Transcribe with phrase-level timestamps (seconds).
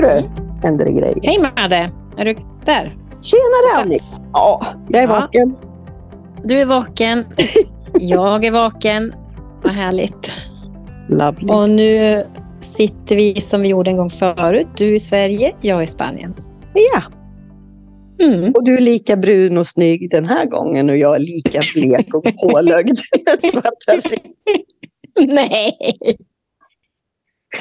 [0.00, 0.30] du,
[0.62, 1.18] händer det grejer.
[1.22, 1.90] Hej Madde!
[2.16, 2.96] Är du där?
[3.22, 4.04] Tjenare Annika!
[4.32, 5.12] Ja, jag är Ja.
[5.20, 5.56] vaken.
[6.44, 7.24] Du är vaken.
[8.00, 9.14] Jag är vaken.
[9.62, 10.32] Vad härligt.
[11.08, 11.48] Lovely.
[11.52, 12.24] Och nu
[12.60, 14.66] sitter vi som vi gjorde en gång förut.
[14.76, 16.34] Du i Sverige, jag i Spanien.
[16.74, 17.02] Ja,
[18.26, 18.52] Mm.
[18.54, 22.14] och du är lika brun och snygg den här gången och jag är lika blek
[22.14, 22.98] och pålögd
[23.88, 24.32] ring.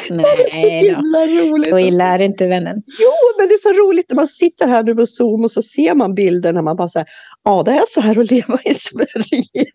[0.10, 0.26] Nej!
[0.50, 1.70] Så himla roligt.
[1.70, 2.84] Så illa är det inte vännen.
[2.86, 5.62] Jo, men det är så roligt när man sitter här nu på Zoom och så
[5.62, 7.08] ser man bilden när man bara säger
[7.44, 9.66] ja, det är så här att leva i Sverige.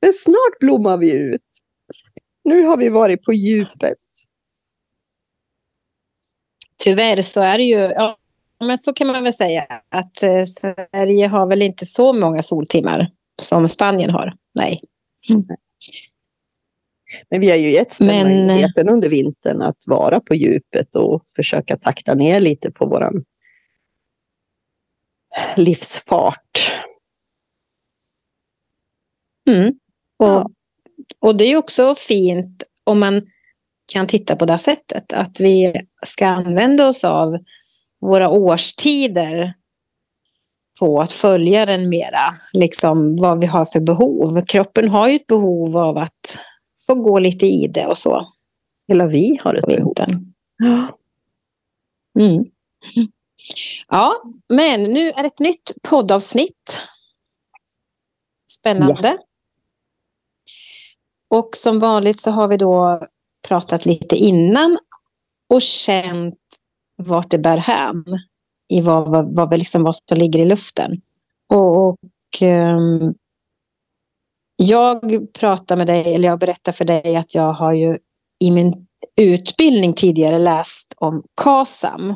[0.00, 1.42] Men snart blommar vi ut.
[2.44, 3.98] Nu har vi varit på djupet.
[6.84, 8.18] Tyvärr så är det ju, ja,
[8.58, 13.10] men så kan man väl säga att eh, Sverige har väl inte så många soltimmar
[13.42, 14.34] som Spanien har.
[14.54, 14.80] Nej.
[17.30, 21.22] Men vi har ju gett Men- eh, möjligheten under vintern att vara på djupet och
[21.36, 23.24] försöka takta ner lite på våran
[25.56, 26.72] livsfart.
[29.48, 29.68] Mm.
[30.16, 30.50] Och, Ja.
[31.20, 33.22] och det är också fint om man
[33.92, 35.12] kan titta på det sättet.
[35.12, 35.74] Att vi
[36.06, 37.38] ska använda oss av
[38.00, 39.54] våra årstider
[40.78, 42.30] på att följa den mera.
[42.52, 44.40] Liksom vad vi har för behov.
[44.48, 46.38] Kroppen har ju ett behov av att
[46.86, 48.32] få gå lite i det och så
[48.88, 49.84] Hela vi har på behov.
[49.84, 50.32] vintern.
[50.56, 50.98] Ja.
[52.18, 52.44] Mm.
[53.88, 56.80] Ja, men nu är det ett nytt poddavsnitt.
[58.52, 59.18] Spännande.
[61.28, 63.02] Och som vanligt så har vi då
[63.48, 64.78] pratat lite innan
[65.48, 66.38] och känt
[66.96, 68.04] vart det bär hän.
[68.68, 71.00] I vad, vad, vad, liksom, vad som ligger i luften.
[71.48, 71.98] Och, och
[72.40, 73.14] ehm,
[74.56, 77.98] jag pratar med dig, eller jag berättar för dig att jag har ju
[78.44, 82.14] i min utbildning tidigare läst om KASAM.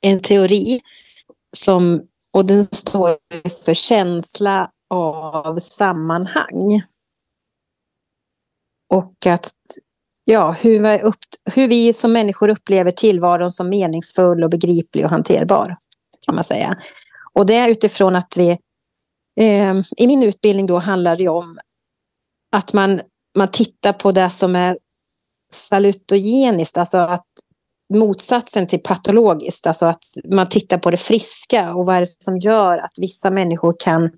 [0.00, 0.80] En teori
[1.56, 2.02] som,
[2.32, 3.16] och den står
[3.64, 6.82] för känsla av sammanhang.
[8.90, 9.52] Och att,
[10.24, 11.18] ja, hur vi, upp,
[11.54, 15.76] hur vi som människor upplever tillvaron som meningsfull och begriplig och hanterbar,
[16.20, 16.76] kan man säga.
[17.32, 18.58] Och det är utifrån att vi,
[19.40, 21.58] eh, i min utbildning då handlar det om
[22.56, 23.00] att man,
[23.38, 24.78] man tittar på det som är
[25.52, 27.26] salutogeniskt, alltså att
[27.94, 32.38] motsatsen till patologiskt, alltså att man tittar på det friska och vad är det som
[32.38, 34.10] gör att vissa människor kan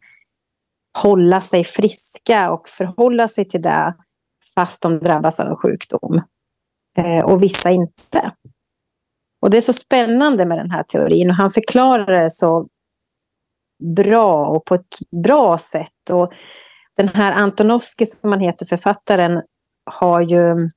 [0.98, 3.94] hålla sig friska och förhålla sig till det
[4.54, 6.22] fast de drabbas av en sjukdom.
[6.98, 8.32] Eh, och vissa inte.
[9.42, 12.68] Och det är så spännande med den här teorin och han förklarar det så
[13.96, 16.10] bra och på ett bra sätt.
[16.10, 16.32] Och
[16.96, 19.42] den här Antonovski som han heter, författaren,
[19.90, 20.70] har ju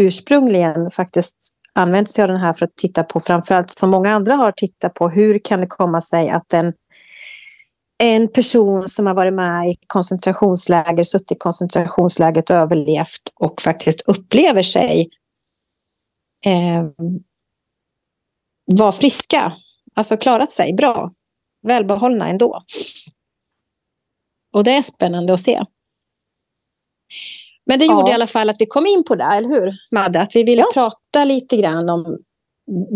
[0.00, 1.38] ursprungligen faktiskt
[1.72, 4.94] använt sig av den här för att titta på, framförallt som många andra har tittat
[4.94, 6.72] på, hur kan det komma sig att en,
[7.98, 14.00] en person som har varit med i koncentrationsläger, suttit i koncentrationslägret och överlevt och faktiskt
[14.00, 15.08] upplever sig
[16.46, 16.84] eh,
[18.66, 19.52] vara friska,
[19.94, 21.10] alltså klarat sig bra,
[21.62, 22.62] välbehållna ändå.
[24.52, 25.64] Och det är spännande att se.
[27.64, 28.10] Men det gjorde Ja.
[28.10, 30.20] i alla fall att vi kom in på det, eller hur Madde?
[30.20, 30.70] Att vi ville Ja.
[30.74, 32.18] prata lite grann om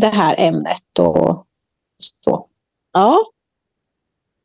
[0.00, 1.47] det här ämnet och
[1.98, 2.48] så.
[2.92, 3.19] Ja.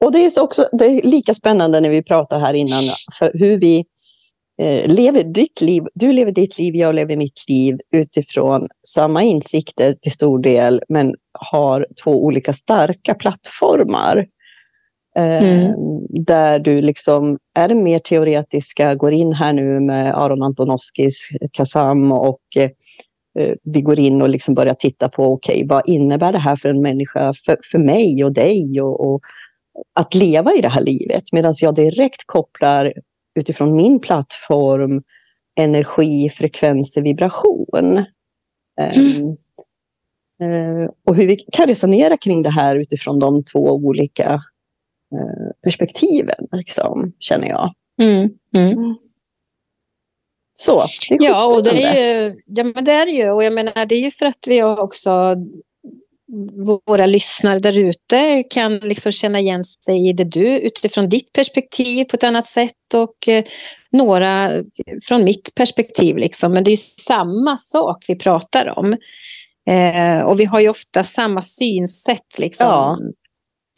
[0.06, 2.81] Och det är så också det är lika spännande när vi pratar här innan
[3.19, 3.86] för hur vi
[4.59, 5.84] eh, lever ditt liv.
[5.94, 11.16] Du lever ditt liv, jag lever mitt liv utifrån samma insikter till stor del, men
[11.40, 14.18] har två olika starka plattformar.
[15.18, 15.74] Eh, Mm.
[16.25, 22.12] Där du liksom är det mer teoretiska, går in här nu med Aron Antonovskis Kazam
[22.12, 26.56] och eh, vi går in och liksom börjar titta på, okej, vad innebär det här
[26.56, 29.22] för en människa, för, för mig och dig och, och
[30.00, 31.24] att leva i det här livet?
[31.31, 32.94] Medan jag direkt kopplar
[33.39, 35.03] utifrån min plattform
[35.59, 38.06] energi, frekvenser, vibration.
[38.80, 39.38] Mm.
[40.41, 44.33] Eh, och hur vi kan resonera kring det här utifrån de två olika
[45.15, 47.74] eh, perspektiven, liksom, känner jag.
[48.01, 48.30] Mm.
[48.56, 48.95] Mm.
[50.53, 53.31] Så, det är Ja, och det är ju, ja, men det är ju.
[53.31, 55.35] Och jag menar, det är ju för att vi har också
[56.86, 62.06] våra lyssnare där ute kan liksom känna igen sig i det du utifrån ditt perspektiv
[62.06, 63.44] på ett annat sätt och eh,
[63.92, 64.52] några
[65.04, 66.18] från mitt perspektiv.
[66.18, 66.52] Liksom.
[66.52, 68.96] Men det är ju samma sak vi pratar om.
[69.70, 73.00] Eh, och vi har ju ofta samma synsätt liksom, Ja.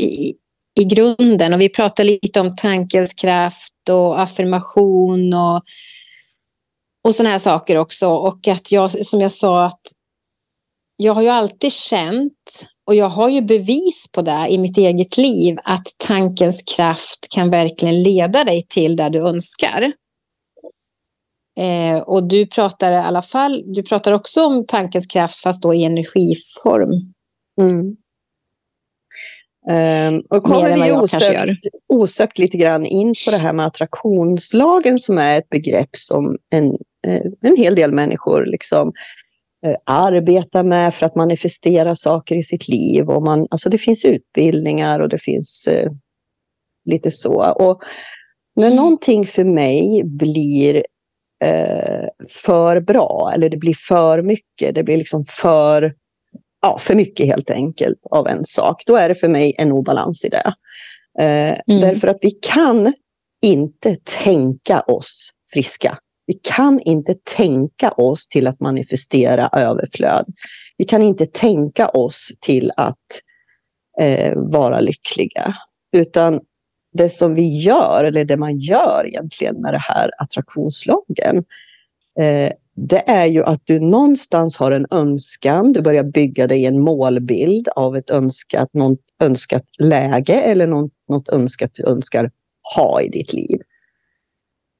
[0.05, 0.33] i,
[0.79, 1.53] i grunden.
[1.53, 5.63] Och vi pratar lite om tankens kraft och affirmation och,
[7.03, 8.07] och sådana här saker också.
[8.07, 9.81] Och att jag, som jag sa, att
[11.03, 15.17] jag har ju alltid känt, och jag har ju bevis på det i mitt eget
[15.17, 19.91] liv, att tankens kraft kan verkligen leda dig till där du önskar.
[21.57, 25.73] Eh, och du pratar i alla fall, du pratar också om tankens kraft fast då
[25.73, 26.89] i energiform.
[27.61, 27.97] Mm.
[29.69, 35.17] Um, och kommer vi osökt, osökt lite grann in på det här med attraktionslagen som
[35.17, 36.65] är ett begrepp som en,
[37.07, 38.93] eh, en hel del människor liksom
[39.65, 43.09] eh, arbetar med för att manifestera saker i sitt liv.
[43.09, 45.91] Och man, alltså det finns utbildningar och det finns eh,
[46.85, 47.51] lite så.
[47.51, 47.83] Och
[48.55, 48.75] när mm.
[48.75, 50.85] någonting för mig blir
[51.43, 55.93] eh, för bra eller det blir för mycket, det blir liksom för,
[56.61, 60.25] ja, för mycket helt enkelt av en sak, då är det för mig en obalans
[60.25, 60.53] i det.
[61.19, 61.81] Eh, mm.
[61.81, 62.93] Därför att vi kan
[63.41, 65.97] inte tänka oss friska.
[66.31, 70.25] Vi kan inte tänka oss till att manifestera överflöd.
[70.77, 72.97] Vi kan inte tänka oss till att
[73.99, 75.55] eh, vara lyckliga.
[75.91, 76.39] Utan
[76.93, 81.37] det som vi gör, eller det man gör egentligen med det här attraktionslagen,
[82.19, 86.79] eh, det är ju att du någonstans har en önskan, du börjar bygga dig en
[86.79, 92.31] målbild av ett önskat, något önskat läge eller något, något önskat du önskar
[92.75, 93.61] ha i ditt liv.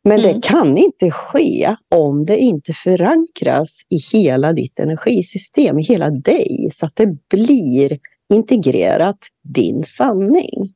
[0.03, 0.33] Men mm.
[0.33, 6.69] det kan inte ske om det inte förankras i hela ditt energisystem, i hela dig,
[6.74, 8.00] så att det blir
[8.33, 10.74] integrerat din sanning.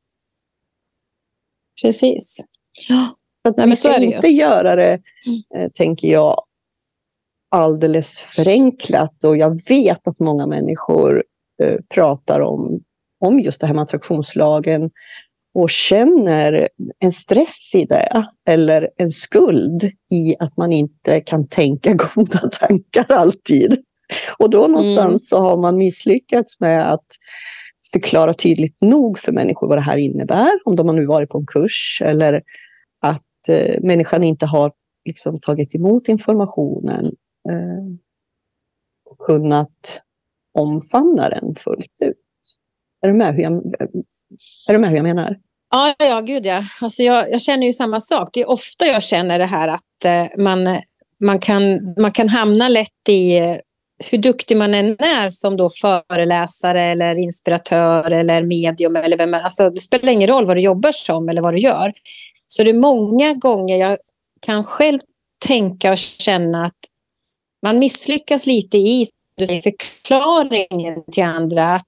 [1.82, 2.46] Precis.
[2.90, 3.18] Ja.
[3.50, 5.42] Att Nej, vi ska inte göra det, mm.
[5.56, 6.44] eh, tänker jag,
[7.52, 9.24] alldeles förenklat.
[9.24, 11.24] Och jag vet att många människor
[11.64, 12.84] eh, pratar om,
[13.20, 14.92] om just det här med attraktionslagen
[15.56, 16.70] och känner
[17.00, 23.06] en stress i det eller en skuld i att man inte kan tänka goda tankar
[23.10, 23.84] alltid.
[24.38, 25.20] Och då någonstans mm.
[25.20, 27.06] så har man misslyckats med att
[27.92, 31.38] förklara tydligt nog för människor vad det här innebär, om de har nu varit på
[31.38, 32.44] en kurs eller
[33.02, 34.72] att eh, människan inte har
[35.06, 37.06] liksom, tagit emot informationen
[37.50, 37.86] eh,
[39.06, 40.02] och kunnat
[40.54, 42.22] omfamna den fullt ut.
[43.02, 43.54] Är du med hur jag,
[44.70, 45.40] är du med hur jag menar?
[45.72, 46.64] Ja, ja, gud ja.
[46.82, 48.30] Alltså jag, jag känner ju samma sak.
[48.34, 50.82] Det är ofta jag känner det här att eh, man,
[51.20, 53.56] man, kan, man kan hamna lätt i eh,
[54.12, 59.70] hur duktig man än är som då föreläsare eller inspiratör eller medium eller vem alltså
[59.70, 61.94] det spelar ingen roll vad du jobbar som eller vad du gör.
[62.48, 63.98] Så det är många gånger jag
[64.42, 65.00] kan själv
[65.46, 66.80] tänka och känna att
[67.64, 69.06] man misslyckas lite i
[69.64, 71.76] förklaringen till andra.
[71.76, 71.88] Att,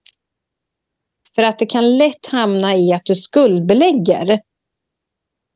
[1.40, 4.30] för att det kan lätt hamna i att du skuldbelägger.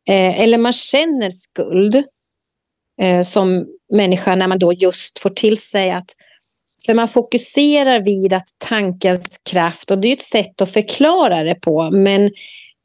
[0.10, 2.04] Eh, eller man känner skuld
[3.02, 6.16] eh, som människa när man då just får till sig att
[6.86, 11.56] för man fokuserar vid att tankens kraft, och det är ett sätt att förklara det
[11.56, 12.32] på, men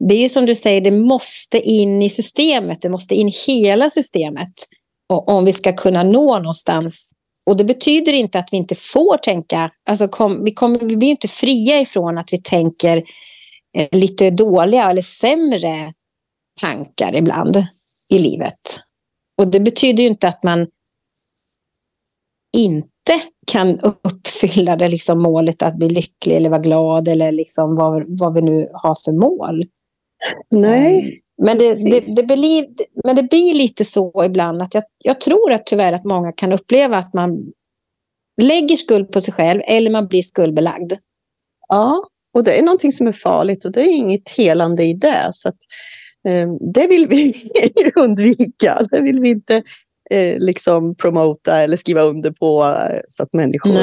[0.08, 3.32] det är ju som du säger, det måste in i systemet, det måste in i
[3.46, 4.52] hela systemet
[5.08, 7.12] om vi ska kunna nå någonstans.
[7.46, 11.10] Och det betyder inte att vi inte får tänka, alltså kom, vi, kommer, vi blir
[11.10, 13.02] inte fria ifrån att vi tänker
[13.78, 15.92] eh, lite dåliga eller sämre
[16.60, 17.66] tankar ibland
[18.08, 18.60] i livet.
[19.38, 20.66] Och det betyder inte att man
[22.56, 28.18] inte kan uppfylla det liksom målet att bli lycklig eller vara glad eller liksom vad,
[28.18, 29.64] vad vi nu har för mål.
[30.50, 31.20] Nej.
[31.42, 32.66] Men det, det, det, blir,
[33.04, 36.52] men det blir lite så ibland att jag, jag tror att tyvärr att många kan
[36.52, 37.52] uppleva att man
[38.42, 40.92] lägger skuld på sig själv eller man blir skuldbelagd.
[41.68, 45.30] Ja, och det är någonting som är farligt och det är inget helande i det.
[45.32, 45.58] Så att,
[46.28, 47.34] eh, det vill vi
[47.94, 48.86] undvika.
[48.90, 49.62] Det vill vi inte
[50.10, 53.76] eh, liksom promota eller skriva under på eh, så att människor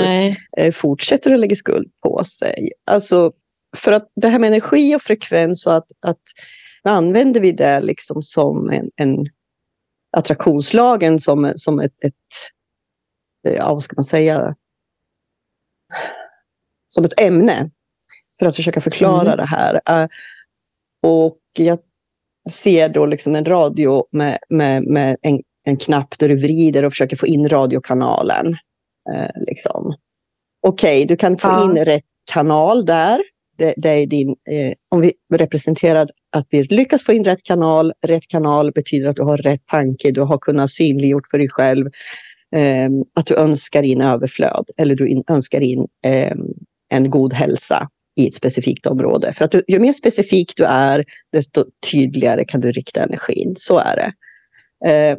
[0.58, 2.72] eh, fortsätter att lägga skuld på sig.
[2.86, 3.32] Alltså,
[3.78, 6.22] för att det här med energi och frekvens och att, att
[6.90, 9.26] använder vi det liksom som en, en
[10.18, 12.14] attraktionslagen som, som ett, ett,
[13.48, 14.56] eh, ja vad ska man säga,
[16.90, 17.72] som ett ämne
[18.40, 19.38] för att försöka förklara mm.
[19.38, 20.04] det här.
[20.04, 20.10] Uh,
[21.04, 21.80] och jag
[22.50, 26.92] ser då liksom en radio med, med, med en en knapp där du vrider och
[26.92, 28.58] försöker få in radiokanalen.
[29.14, 29.96] Eh, liksom.
[30.62, 31.64] Okej, okay, du kan få ja.
[31.64, 33.22] in rätt kanal där.
[33.58, 37.94] Det, det är din, eh, om vi representerar att vi lyckas få in rätt kanal.
[38.08, 41.88] Rätt kanal betyder att du har rätt tanke, du har kunnat synliggjort för dig själv
[42.56, 46.36] eh, att du önskar in överflöd eller du in, önskar in eh,
[46.90, 49.34] en god hälsa i ett specifikt område.
[49.34, 53.54] För att du, ju mer specifik du är, desto tydligare kan du rikta energin.
[53.58, 54.14] Så är det.
[54.92, 55.18] Eh,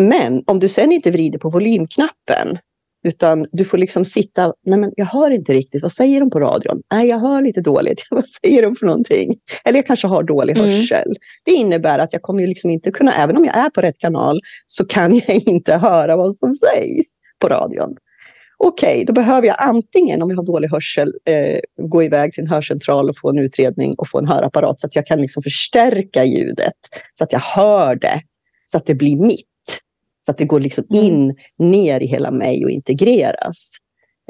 [0.00, 2.58] men om du sen inte vrider på volymknappen
[3.02, 6.40] utan du får liksom sitta, nej men jag hör inte riktigt, vad säger de på
[6.40, 6.82] radion?
[6.92, 9.34] Nej, jag hör lite dåligt, vad säger de för någonting?
[9.64, 10.70] Eller jag kanske har dålig mm.
[10.70, 11.16] hörsel.
[11.44, 13.98] Det innebär att jag kommer ju liksom inte kunna, även om jag är på rätt
[13.98, 17.06] kanal, så kan jag inte höra vad som sägs
[17.38, 17.96] på radion.
[18.62, 21.58] Okej, okay, då behöver jag antingen, om jag har dålig hörsel, eh,
[21.90, 24.96] gå iväg till en hörcentral och få en utredning och få en hörapparat så att
[24.96, 26.74] jag kan liksom förstärka ljudet,
[27.18, 28.22] så att jag hör det,
[28.70, 29.49] så att det blir mitt.
[30.20, 31.04] Så att det går liksom mm.
[31.04, 33.68] in, ner i hela mig och integreras.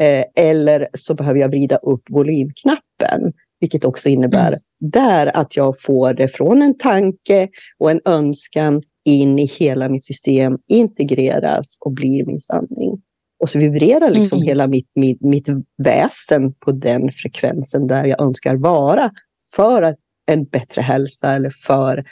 [0.01, 4.59] Eh, eller så behöver jag vrida upp volymknappen, vilket också innebär mm.
[4.79, 10.05] där att jag får det från en tanke och en önskan in i hela mitt
[10.05, 13.03] system, integreras och blir min sanning.
[13.41, 14.49] Och så vibrerar liksom mm.
[14.49, 19.11] hela mitt, mitt, mitt väsen på den frekvensen där jag önskar vara
[19.57, 19.95] för
[20.27, 22.05] en bättre hälsa eller för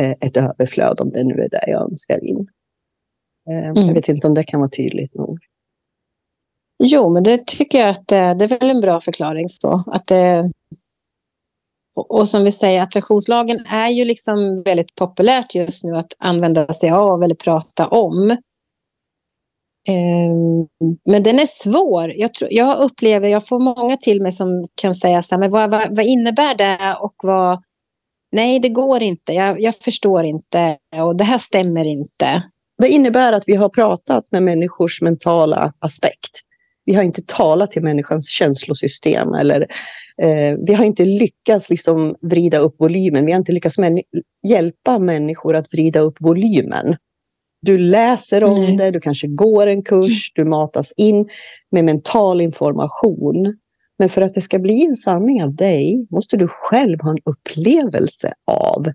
[0.00, 2.46] eh, ett överflöd, om det nu är det jag önskar in.
[3.50, 3.86] Eh, mm.
[3.86, 5.38] Jag vet inte om det kan vara tydligt nog.
[6.78, 9.48] Jo, men det tycker jag att det, det är väl en bra förklaring.
[9.48, 9.84] Så.
[9.86, 10.50] Att det,
[11.94, 16.72] och, och, som vi säger, attraktionslagen är ju liksom väldigt populärt just nu att använda
[16.72, 18.36] sig av eller prata om.
[19.88, 20.68] Um,
[21.04, 22.12] men den är svår.
[22.16, 25.50] Jag, tror, jag upplever, jag får många till mig som kan säga så här, men
[25.50, 27.62] vad, vad, vad innebär det och vad...
[28.32, 29.32] Nej, det går inte.
[29.32, 32.42] Jag, jag förstår inte och det här stämmer inte.
[32.82, 36.40] Det innebär att vi har pratat med människors mentala aspekt.
[36.84, 39.60] Vi har inte talat till människans känslosystem eller
[40.22, 43.26] eh, vi har inte lyckats liksom vrida upp volymen.
[43.26, 44.00] Vi har inte lyckats män
[44.48, 46.96] hjälpa människor att vrida upp volymen.
[47.62, 48.76] Du läser om mm.
[48.76, 51.28] det, du kanske går en kurs, du matas in
[51.70, 53.56] med mental information.
[53.98, 57.22] Men för att det ska bli en sanning av dig måste du själv ha en
[57.24, 58.86] upplevelse av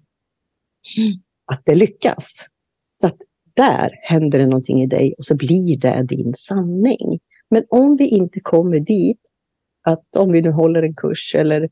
[1.52, 2.46] att det lyckas.
[3.02, 3.18] Så att
[3.60, 7.20] där händer det någonting i dig och så blir det din sanning.
[7.50, 9.18] Men om vi inte kommer dit,
[9.86, 11.70] att om vi nu håller en kurs eller,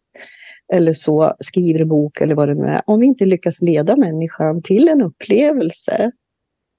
[0.74, 3.96] eller så, skriver en bok eller vad det nu är, om vi inte lyckas leda
[3.96, 6.12] människan till en upplevelse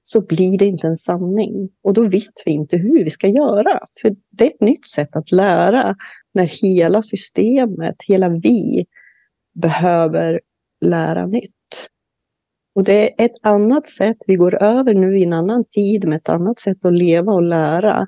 [0.02, 1.68] så blir det inte en sanning.
[1.84, 3.80] Och då vet vi inte hur vi ska göra.
[4.02, 5.96] För det är ett nytt sätt att lära
[6.34, 8.86] när hela systemet, hela vi,
[9.54, 10.40] behöver
[10.80, 11.57] lära nytt.
[12.78, 16.16] Och det är ett annat sätt, vi går över nu i en annan tid med
[16.16, 18.06] ett annat sätt att leva och lära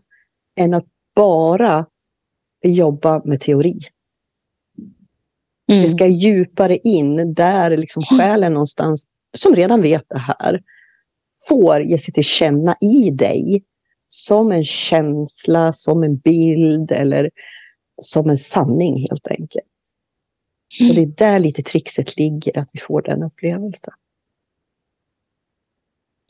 [0.57, 0.85] än att
[1.17, 1.87] bara
[2.65, 3.81] jobba med teori.
[5.71, 5.83] Mm.
[5.83, 10.63] Vi ska djupare in där liksom själen någonstans, som redan vet det här,
[11.49, 13.65] får ge sig till känna i dig
[14.09, 17.31] som en känsla, som en bild eller
[18.03, 19.67] som en sanning helt enkelt.
[20.89, 23.95] Och det är där lite trixet ligger, att vi får den upplevelsen.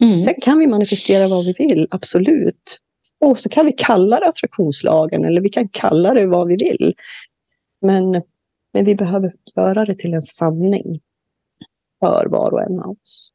[0.00, 0.16] Mm.
[0.16, 2.80] Sen kan vi manifestera vad vi vill, absolut.
[3.21, 6.95] Och så kan vi kalla det attraktionslagen eller vi kan kalla det vad vi vill.
[7.80, 8.23] Men,
[8.73, 11.00] men vi behöver göra det till en sanning
[12.00, 13.33] för var och en av oss.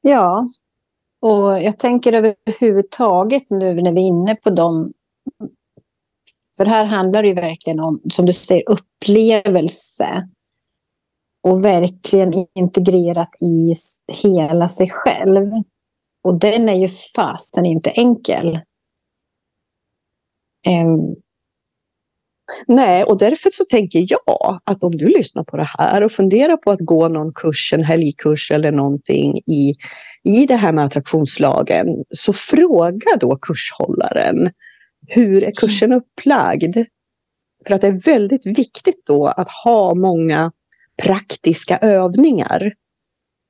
[0.00, 0.48] Ja,
[1.20, 4.92] och jag tänker överhuvudtaget nu när vi är inne på dem.
[6.56, 10.28] För här handlar det ju verkligen om, som du säger, upplevelse.
[11.42, 13.74] Och verkligen integrerat i
[14.12, 15.50] hela sig själv.
[16.24, 18.60] Och den är ju fasen inte enkel.
[20.66, 21.16] Um.
[22.66, 26.56] Nej, och därför så tänker jag att om du lyssnar på det här och funderar
[26.56, 29.74] på att gå någon kurs, en helgkurs eller någonting i,
[30.24, 34.50] i det här med attraktionslagen, så fråga då kurshållaren.
[35.06, 36.76] Hur är kursen upplagd?
[37.66, 40.52] För att det är väldigt viktigt då att ha många
[41.02, 42.72] praktiska övningar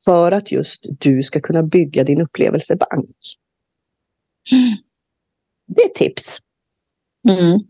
[0.05, 3.17] för att just du ska kunna bygga din upplevelsebank.
[4.53, 4.77] Mm.
[5.67, 6.39] Det är tips.
[7.29, 7.61] Mm.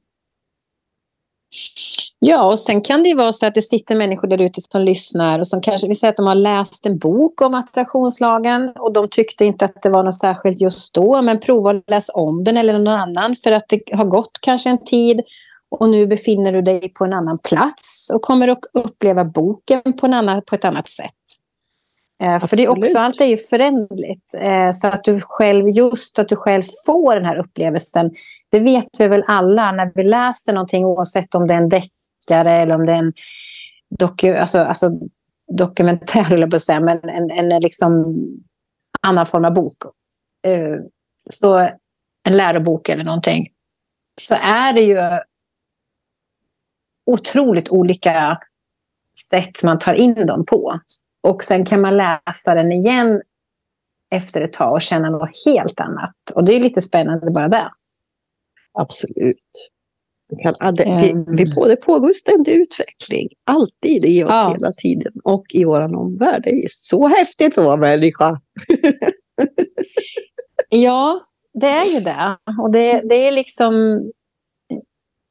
[2.19, 4.83] Ja, och sen kan det ju vara så att det sitter människor där ute som
[4.83, 8.93] lyssnar och som kanske vill säga att de har läst en bok om attraktionslagen och
[8.93, 12.45] de tyckte inte att det var något särskilt just då, men prova att läsa om
[12.45, 15.21] den eller någon annan för att det har gått kanske en tid
[15.69, 20.07] och nu befinner du dig på en annan plats och kommer att uppleva boken på,
[20.07, 21.24] en annan, på ett annat sätt.
[22.23, 24.35] Eh, för det är också, allt är ju förändligt.
[24.39, 28.11] Eh, så att du själv, just att du själv får den här upplevelsen.
[28.51, 32.57] Det vet vi väl alla när vi läser någonting oavsett om det är en deckare
[32.57, 33.13] eller om det är en
[33.99, 34.91] doku, alltså, alltså
[35.53, 38.17] dokumentär, eller på att säga, men en, en liksom
[39.01, 39.77] annan form av bok.
[40.47, 40.77] Eh,
[41.31, 41.71] så
[42.23, 43.49] en lärobok eller någonting.
[44.21, 44.99] Så är det ju
[47.07, 48.41] otroligt olika
[49.31, 50.81] sätt man tar in dem på.
[51.25, 53.23] Och sen kan man läsa den igen
[54.11, 56.15] efter ett tag och känna något helt annat.
[56.35, 57.71] Och det är lite spännande bara det.
[58.73, 59.71] Absolut.
[60.43, 63.29] Kan, det, vi, vi, det pågår ständig utveckling.
[63.45, 64.53] Alltid i oss ja.
[64.53, 65.13] hela tiden.
[65.25, 66.43] Och i vår omvärld.
[66.43, 68.41] Det är så häftigt att vara människa.
[70.69, 71.21] ja,
[71.53, 72.39] det är ju det.
[72.63, 74.03] Och det, det är liksom...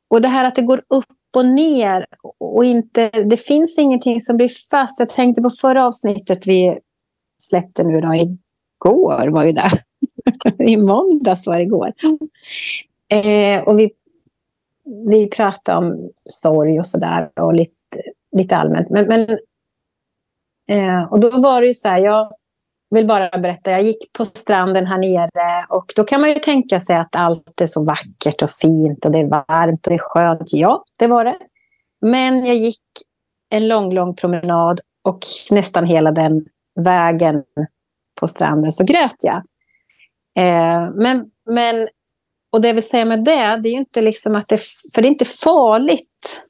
[0.10, 2.06] Och det här att det går upp och ner.
[2.40, 5.00] Och inte, det finns ingenting som blir fast.
[5.00, 6.80] Jag tänkte på förra avsnittet vi
[7.40, 8.14] släppte nu då.
[8.14, 9.70] Igår var ju det.
[10.64, 11.94] I måndags var det igår.
[13.10, 13.92] Eh, och vi,
[15.10, 17.32] vi pratade om sorg och sådär.
[17.40, 18.02] Och lite,
[18.38, 18.90] lite allmänt.
[18.90, 19.30] Men, men
[20.70, 21.98] eh, och då var det ju så här.
[21.98, 22.34] Jag,
[22.94, 26.80] vill bara berätta, jag gick på stranden här nere och då kan man ju tänka
[26.80, 30.00] sig att allt är så vackert och fint och det är varmt och det är
[30.00, 30.54] skönt.
[30.54, 31.38] Ja, det var det.
[32.02, 32.82] Men jag gick
[33.50, 35.20] en lång, lång promenad och
[35.52, 36.46] nästan hela den
[36.80, 37.44] vägen
[38.20, 39.38] på stranden så grät jag.
[40.36, 41.88] Eh, men, men,
[42.52, 44.62] och det jag vill säga med det, det är ju inte liksom att det,
[44.94, 46.44] för det är inte farligt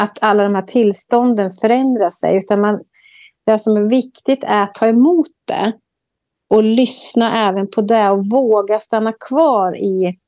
[0.00, 2.80] att alla de här tillstånden förändrar sig, utan man,
[3.48, 5.72] det som är viktigt är att ta emot det
[6.50, 10.18] och lyssna även på det och våga stanna kvar i...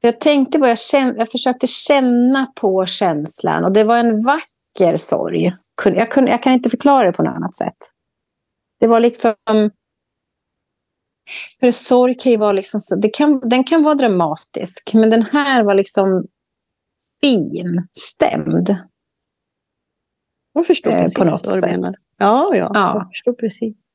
[0.00, 4.96] Jag tänkte på, jag, kände, jag försökte känna på känslan och det var en vacker
[4.96, 5.44] sorg.
[5.84, 7.76] Jag, kunde, jag kan inte förklara det på något annat sätt.
[8.80, 9.34] Det var liksom...
[11.60, 15.64] För sorg kan ju vara liksom det kan, den kan vara dramatisk, men den här
[15.64, 16.26] var liksom
[17.20, 18.76] fin, stämd.
[20.54, 21.70] Jag förstår eh, precis på något vad du sätt.
[21.70, 22.03] menar.
[22.16, 23.94] Ja, ja, ja, jag förstår precis.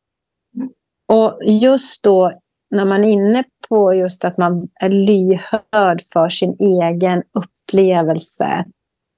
[1.06, 6.56] Och just då när man är inne på just att man är lyhörd för sin
[6.60, 8.66] egen upplevelse.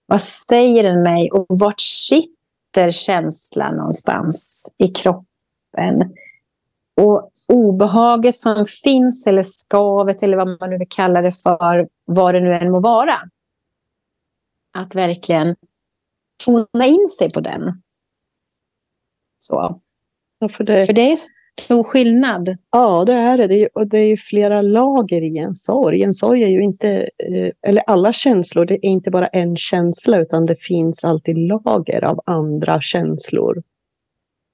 [0.06, 6.16] Vad säger den mig och vart sitter känslan någonstans i kroppen?
[7.02, 12.36] Och obehaget som finns eller skavet eller vad man nu vill kalla det för, vad
[12.36, 13.16] det nu än må vara.
[14.74, 15.56] Att verkligen
[16.46, 17.82] tona in sig på den.
[19.42, 19.82] Så.
[20.40, 20.86] Ja, för, det...
[20.86, 21.18] för det är
[21.62, 22.58] stor skillnad.
[22.72, 23.68] Ja, det är det.
[23.68, 26.04] och det är flera lager i en sorg.
[26.04, 30.18] En sorg är ju inte, eh, eller alla känslor, det är inte bara en känsla
[30.18, 33.64] utan det finns alltid lager av andra känslor.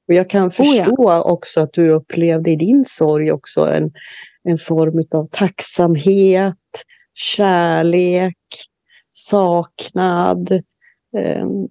[0.07, 1.21] Och jag kan förstå oh ja.
[1.21, 3.91] också att du upplevde i din sorg också en,
[4.43, 6.55] en form av tacksamhet,
[7.13, 8.37] kärlek,
[9.11, 10.51] saknad.
[11.41, 11.67] Um,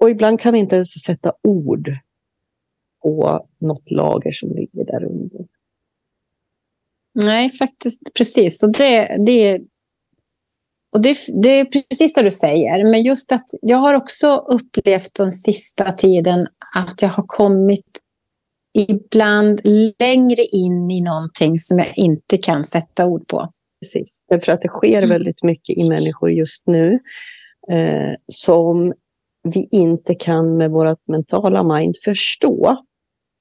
[0.00, 1.96] och ibland kan vi inte ens sätta ord
[3.06, 5.46] på något lager som ligger där under.
[7.14, 8.62] Nej, faktiskt precis.
[8.62, 9.60] Och det, det,
[10.92, 12.90] och det, det är precis det du säger.
[12.90, 18.00] Men just att jag har också upplevt den sista tiden att jag har kommit
[18.74, 19.60] ibland
[19.98, 23.52] längre in i någonting som jag inte kan sätta ord på.
[23.82, 25.10] Precis, därför att det sker mm.
[25.10, 26.98] väldigt mycket i människor just nu
[27.70, 28.92] eh, som
[29.54, 32.85] vi inte kan med vårt mentala mind förstå.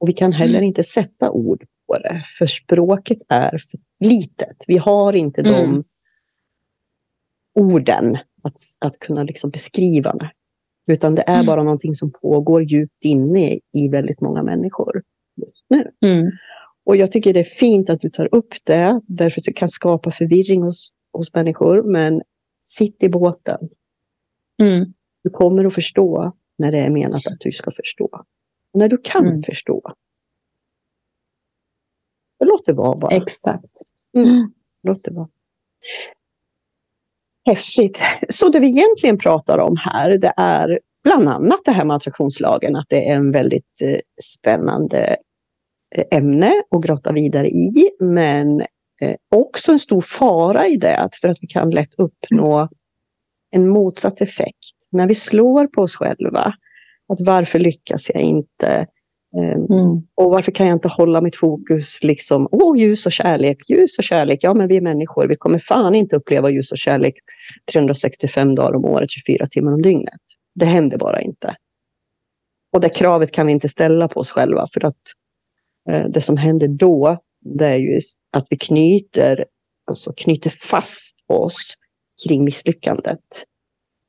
[0.06, 0.68] Och vi kan heller mm.
[0.68, 4.58] inte sätta ord på det, för språket är för litet.
[4.68, 5.54] Vi har inte mm.
[5.54, 5.84] de
[7.60, 10.32] orden att, att kunna liksom beskriva det.
[10.91, 11.46] Utan det är mm.
[11.46, 15.04] bara någonting som pågår djupt inne i väldigt många människor
[15.46, 16.10] just nu.
[16.10, 16.32] Mm.
[16.86, 19.70] Och jag tycker det är fint att du tar upp det, därför att det kan
[19.70, 21.84] skapa förvirring hos, hos människor.
[21.91, 22.22] Men
[22.65, 23.70] sitt i båten.
[24.62, 24.94] Mm.
[25.24, 28.26] Du kommer att förstå när det är menat att du ska förstå.
[28.75, 29.43] När du kan mm.
[29.43, 29.81] förstå.
[32.45, 33.15] Låt det vara bara.
[33.15, 33.71] Exakt.
[34.17, 34.53] Mm.
[34.83, 35.29] Låt det vara.
[37.45, 38.01] Häftigt.
[38.29, 42.75] Så det vi egentligen pratar om här, det är bland annat det här med attraktionslagen,
[42.75, 45.15] att det är en väldigt eh, spännande
[45.95, 48.59] eh, ämne att grotta vidare i, men
[49.01, 52.69] eh, också en stor fara i det, för att vi kan lätt uppnå
[53.51, 54.88] en motsatt effekt.
[54.91, 56.53] När vi slår på oss själva,
[57.13, 58.88] att varför lyckas jag inte?
[59.38, 60.08] Ehm, mm.
[60.15, 64.04] Och varför kan jag inte hålla mitt fokus liksom, åh ljus och kärlek, ljus och
[64.04, 67.15] kärlek, ja men vi är människor, vi kommer fan inte uppleva ljus och kärlek
[67.72, 70.22] 365 dagar om året, 24 timmar om dygnet.
[70.56, 71.56] Det händer bara inte.
[72.74, 75.02] Och det kravet kan vi inte ställa på oss själva för att
[75.89, 78.00] eh, det som händer då, det är ju
[78.32, 79.46] att vi knyter,
[79.88, 81.74] alltså knyter fast oss
[82.28, 83.46] kring misslyckandet.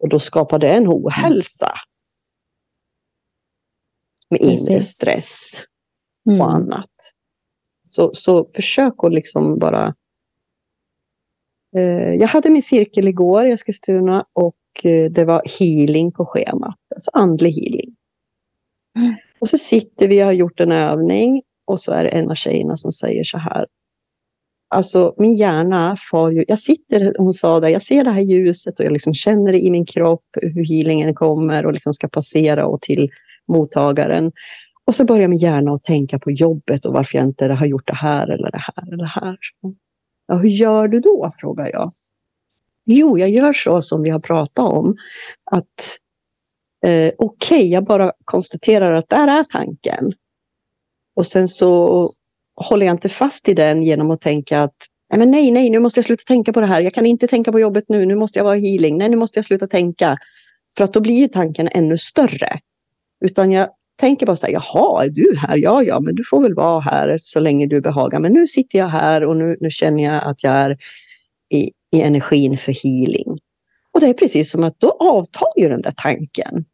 [0.03, 1.73] Och då skapar det en ohälsa
[4.31, 4.71] med Precis.
[4.71, 5.63] inre stress
[6.27, 6.47] och mm.
[6.47, 6.91] annat.
[7.85, 9.95] Så, så försök att liksom bara...
[11.77, 16.77] Eh, jag hade min cirkel igår i Eskilstuna och eh, det var healing på schemat,
[16.95, 17.97] alltså andlig healing.
[18.97, 19.15] Mm.
[19.39, 22.35] Och så sitter vi och har gjort en övning och så är det en av
[22.35, 23.67] tjejerna som säger så här.
[24.69, 28.79] Alltså min hjärna får ju, jag sitter, hon sa det, jag ser det här ljuset
[28.79, 32.67] och jag liksom känner det i min kropp hur healingen kommer och liksom ska passera
[32.67, 33.11] och till
[33.49, 34.33] mottagaren.
[34.85, 37.87] Och så börjar min hjärna att tänka på jobbet och varför jag inte har gjort
[37.87, 39.37] det här eller det här eller det här.
[40.27, 41.31] Ja, hur gör du då?
[41.41, 41.93] frågar jag.
[42.85, 44.97] Jo, jag gör så som vi har pratat om.
[45.51, 45.99] Att
[46.87, 50.13] eh, okej, okay, jag bara konstaterar att där är tanken.
[51.17, 52.07] Och sen så
[52.57, 54.77] håller jag inte fast i den genom att tänka att
[55.11, 56.81] nej, men nej, nej, nu måste jag sluta tänka på det här.
[56.81, 58.07] Jag kan inte tänka på jobbet nu.
[58.07, 58.99] Nu måste jag vara healing.
[58.99, 60.19] Nej, nu måste jag sluta tänka.
[60.77, 62.61] För att då blir ju tanken ännu större.
[63.27, 65.57] Utan jag tänker bara så här, jaha, är du här?
[65.57, 68.19] Ja, ja, men du får väl vara här så länge du behagar.
[68.19, 70.79] Men nu sitter jag här och nu, nu känner jag att jag är
[71.49, 73.39] i, i energin för healing.
[73.93, 76.65] Och det är precis som att då avtar ju den där tanken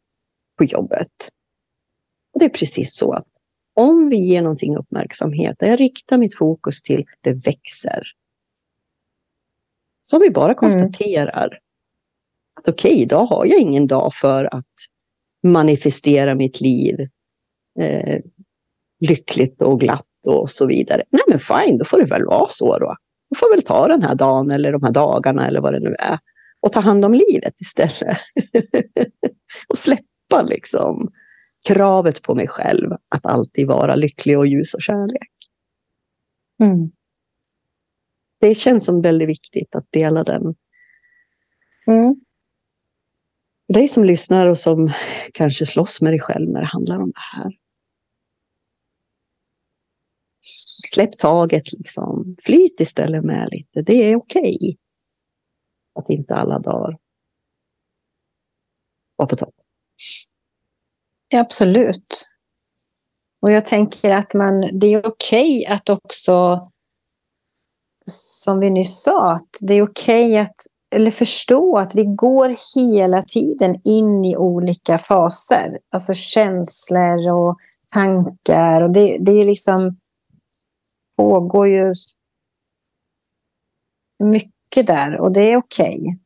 [0.57, 1.11] på jobbet.
[2.33, 3.27] Och det är precis så att
[3.73, 8.03] om vi ger någonting uppmärksamhet, där jag riktar mitt fokus till det växer.
[10.03, 10.55] Så vi bara mm.
[10.55, 11.59] konstaterar mm.
[12.53, 14.73] att okej, okay, idag har jag ingen dag för att
[15.43, 16.99] manifestera mitt liv
[17.79, 18.19] eh,
[18.99, 21.03] lyckligt och glatt och så vidare.
[21.09, 22.95] Nej men fine, då får det väl vara så då.
[23.29, 25.95] Då får väl ta den här dagen eller de här dagarna eller vad det nu
[25.99, 26.19] är
[26.59, 28.17] och ta hand om livet istället.
[29.67, 31.11] och släppa liksom
[31.67, 35.29] kravet på mig själv att alltid vara lycklig och ljus och kärlek.
[36.61, 36.91] Mm.
[38.39, 40.55] Det känns som väldigt viktigt att dela den.
[41.87, 42.15] Mm.
[43.67, 44.91] För dig som lyssnar och som
[45.33, 47.51] kanske slåss med dig själv när det handlar om det här.
[50.93, 52.35] Släpp taget liksom.
[52.43, 53.81] Flyt istället med lite.
[53.81, 54.55] Det är okej.
[54.55, 54.75] Okay.
[55.95, 56.97] Att inte alla dagar
[59.15, 59.55] var på topp.
[61.27, 62.27] Ja, Absolut.
[63.41, 66.69] Och jag tänker att man, det är okej okay att också,
[68.11, 70.55] som vi nyss sa, att det är okej okay att
[70.93, 75.79] eller förstå att vi går hela tiden in i olika faser.
[75.91, 77.57] Alltså känslor och
[77.93, 78.81] tankar.
[78.81, 79.97] Och det, det är liksom
[81.17, 81.93] pågår ju
[84.23, 85.99] mycket där och det är okej.
[85.99, 86.17] Okay.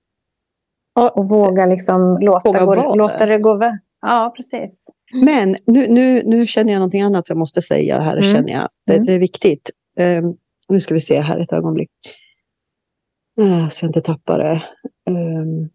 [0.96, 3.78] Och, och våga liksom låta, gå, låta det gå väl.
[4.02, 4.90] Ja, precis.
[5.24, 8.18] Men nu, nu, nu känner jag någonting annat jag måste säga här.
[8.18, 8.34] Mm.
[8.34, 8.70] Känner jag.
[8.86, 9.06] Det, mm.
[9.06, 9.70] det är viktigt.
[10.00, 10.38] Um,
[10.70, 11.90] nu ska vi se här ett ögonblick.
[13.40, 14.64] Uh, så jag inte tappar det.
[15.12, 15.70] Um,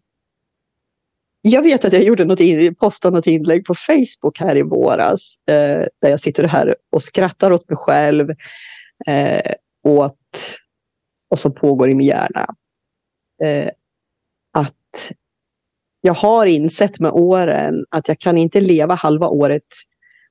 [1.41, 5.35] jag vet att jag gjorde något in, postade något inlägg på Facebook här i våras.
[5.51, 8.29] Uh, där jag sitter här och skrattar åt mig själv.
[9.09, 10.19] Uh, åt
[11.27, 12.55] vad som pågår i min hjärna.
[13.45, 13.69] Uh,
[14.53, 15.11] att
[16.01, 19.67] jag har insett med åren att jag kan inte leva halva året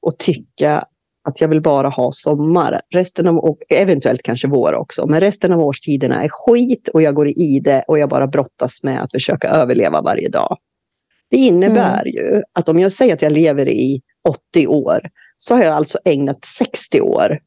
[0.01, 0.85] och tycka
[1.25, 2.81] att jag vill bara ha sommar.
[2.95, 7.15] Resten av, och eventuellt kanske vår också, men resten av årstiderna är skit och jag
[7.15, 10.59] går i det och jag bara brottas med att försöka överleva varje dag.
[11.31, 12.13] Det innebär mm.
[12.15, 15.01] ju att om jag säger att jag lever i 80 år
[15.39, 17.39] så har jag alltså ägnat 60 år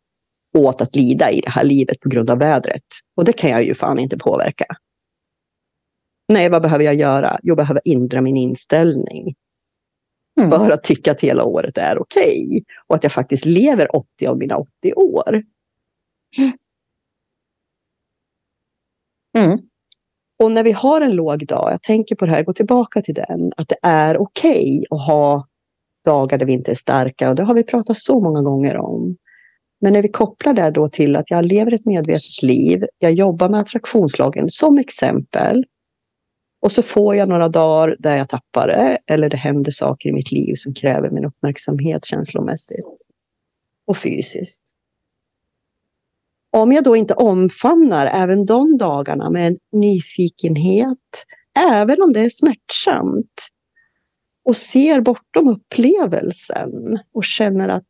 [0.58, 2.84] åt att lida i det här livet på grund av vädret.
[3.18, 4.66] Och det kan jag ju fan inte påverka.
[6.28, 7.40] Nej, vad behöver jag göra?
[7.44, 9.36] Jag behöver ändra min inställning.
[10.40, 10.50] Mm.
[10.50, 12.48] För att tycka att hela året är okej.
[12.48, 12.64] Okay.
[12.88, 15.44] Och att jag faktiskt lever 80 av mina 80 år.
[19.38, 19.60] Mm.
[20.44, 23.14] Och när vi har en låg dag, jag tänker på det här, går tillbaka till
[23.14, 25.48] den, att det är okej okay att ha
[26.06, 27.30] dagar där vi inte är starka.
[27.30, 29.18] Och det har vi pratat så många gånger om.
[29.82, 33.50] Men när vi kopplar det då till att jag lever ett medvetet liv, jag jobbar
[33.50, 35.66] med attraktionslagen som exempel.
[36.66, 40.12] Och så får jag några dagar där jag tappar det eller det händer saker i
[40.12, 42.86] mitt liv som kräver min uppmärksamhet känslomässigt
[43.88, 44.64] och fysiskt.
[46.52, 51.26] Om jag då inte omfamnar även de dagarna med en nyfikenhet,
[51.60, 53.48] även om det är smärtsamt,
[54.46, 57.88] och ser bortom upplevelsen och känner att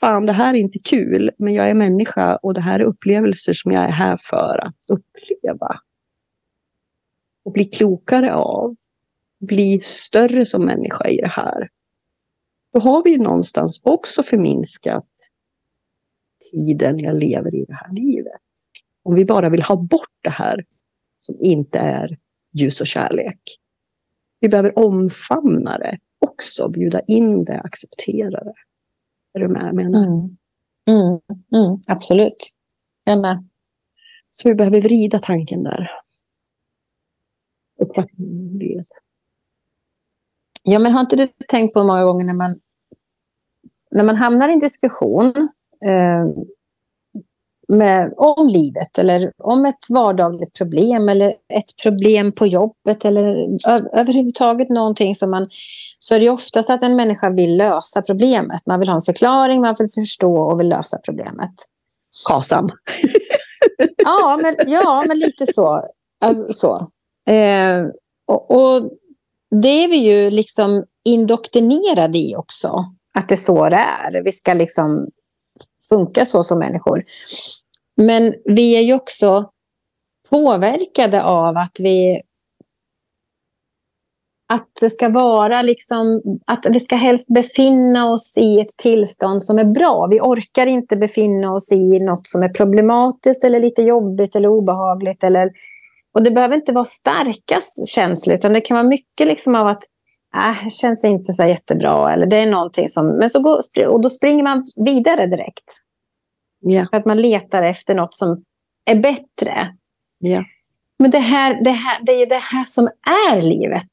[0.00, 3.52] fan, det här är inte kul, men jag är människa och det här är upplevelser
[3.52, 5.80] som jag är här för att uppleva
[7.46, 8.76] och bli klokare av.
[9.40, 11.68] Bli större som människa i det här.
[12.72, 15.08] Då har vi någonstans också förminskat
[16.52, 18.40] tiden jag lever i det här livet.
[19.02, 20.64] Om vi bara vill ha bort det här
[21.18, 22.18] som inte är
[22.52, 23.40] ljus och kärlek.
[24.40, 28.54] Vi behöver omfamna det också, bjuda in det, acceptera det.
[29.34, 30.06] Är du med menar?
[30.06, 30.36] Mm.
[30.88, 31.20] Mm,
[31.52, 32.52] mm, absolut.
[33.04, 33.48] Jag är med.
[34.32, 35.90] Så vi behöver vrida tanken där
[37.80, 38.86] uppfattning livet.
[40.62, 42.60] Ja, men har inte du tänkt på många gånger när man,
[43.90, 45.48] när man hamnar i en diskussion,
[45.86, 46.26] eh,
[47.68, 53.26] med, om livet eller om ett vardagligt problem eller ett problem på jobbet eller
[53.98, 55.48] överhuvudtaget någonting som man...
[55.98, 58.66] Så är det oftast att en människa vill lösa problemet.
[58.66, 61.50] Man vill ha en förklaring, man vill förstå och vill lösa problemet.
[62.28, 62.70] Kasam.
[63.96, 65.88] ja, men, ja, men lite så.
[66.20, 66.90] Alltså, så.
[67.26, 67.82] Eh,
[68.26, 68.90] och, och
[69.62, 72.84] det är vi ju liksom indoktrinerade i också.
[73.14, 74.22] Att det är så det är.
[74.24, 75.08] Vi ska liksom
[75.88, 77.04] funka så som människor.
[77.96, 79.50] Men vi är ju också
[80.30, 82.22] påverkade av att vi
[84.48, 89.58] att det ska vara liksom, att vi ska helst befinna oss i ett tillstånd som
[89.58, 90.06] är bra.
[90.10, 95.24] Vi orkar inte befinna oss i något som är problematiskt eller lite jobbigt eller obehagligt.
[95.24, 95.50] Eller,
[96.16, 99.82] och det behöver inte vara starka känslor, utan det kan vara mycket liksom av att
[100.34, 102.12] äh, känns inte så jättebra.
[102.12, 105.64] Eller det är någonting som, men så går, och då springer man vidare direkt.
[106.70, 106.88] Yeah.
[106.90, 108.44] För att man letar efter något som
[108.84, 109.76] är bättre.
[110.24, 110.44] Yeah.
[110.98, 112.88] Men det, här, det, här, det är ju det här som
[113.30, 113.92] är livet.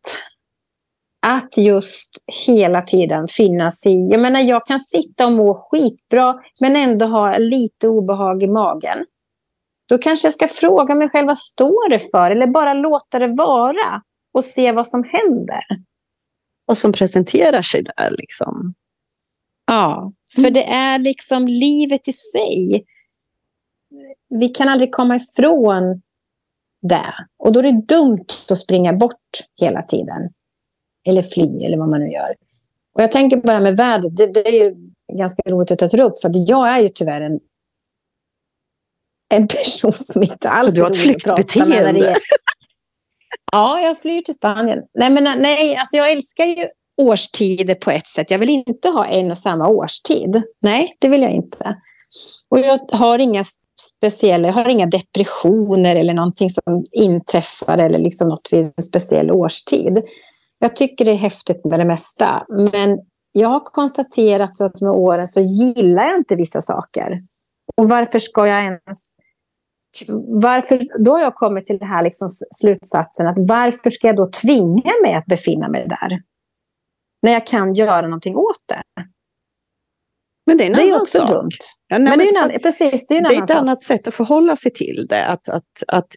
[1.25, 4.07] Att just hela tiden finnas i...
[4.11, 9.05] Jag menar, jag kan sitta och må skitbra men ändå ha lite obehag i magen.
[9.89, 12.31] Då kanske jag ska fråga mig själv vad står det för?
[12.31, 14.01] Eller bara låta det vara
[14.33, 15.63] och se vad som händer.
[16.67, 18.73] Och som presenterar sig där liksom.
[19.65, 20.53] Ja, för mm.
[20.53, 22.85] det är liksom livet i sig.
[24.29, 26.01] Vi kan aldrig komma ifrån
[26.81, 27.13] det.
[27.37, 29.29] Och då är det dumt att springa bort
[29.61, 30.29] hela tiden.
[31.07, 32.35] Eller fly, eller vad man nu gör.
[32.93, 34.75] Och jag tänker bara med vädret, det, det, är ju
[35.13, 37.39] ganska roligt att ta upp, för att jag är ju tyvärr en,
[39.35, 42.15] en person som inte alls Du har ett flyktbeteende.
[43.51, 44.79] Ja, jag flyr till Spanien.
[44.93, 46.67] Nej, men nej, alltså jag älskar ju
[47.01, 48.31] årstider på ett sätt.
[48.31, 50.43] Jag vill inte ha en och samma årstid.
[50.61, 51.75] Nej, det vill jag inte.
[52.49, 53.43] Och jag har inga
[53.81, 59.31] speciella, jag har inga depressioner eller någonting som inträffar eller liksom något vid en speciell
[59.31, 60.03] årstid.
[60.59, 62.45] Jag tycker det är häftigt med det mesta.
[62.49, 62.99] Men
[63.31, 67.21] jag har konstaterat att med åren så gillar jag inte vissa saker.
[67.77, 69.15] Och varför ska jag ens...
[70.27, 72.27] Varför, då har jag kommit till den här liksom
[72.61, 76.19] slutsatsen att varför ska jag då tvinga mig att befinna mig där?
[77.23, 78.81] när jag kan göra någonting åt det.
[80.45, 81.29] Men det är, en det är också sak.
[81.29, 81.51] dumt.
[81.87, 83.57] Ja, nej, men det är, en, precis, det är, en det är ett sak.
[83.57, 85.25] annat sätt att förhålla sig till det.
[85.25, 86.07] Att, att, att,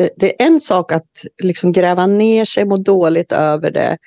[0.00, 1.10] eh, det är en sak att
[1.42, 3.98] liksom gräva ner sig, må dåligt över det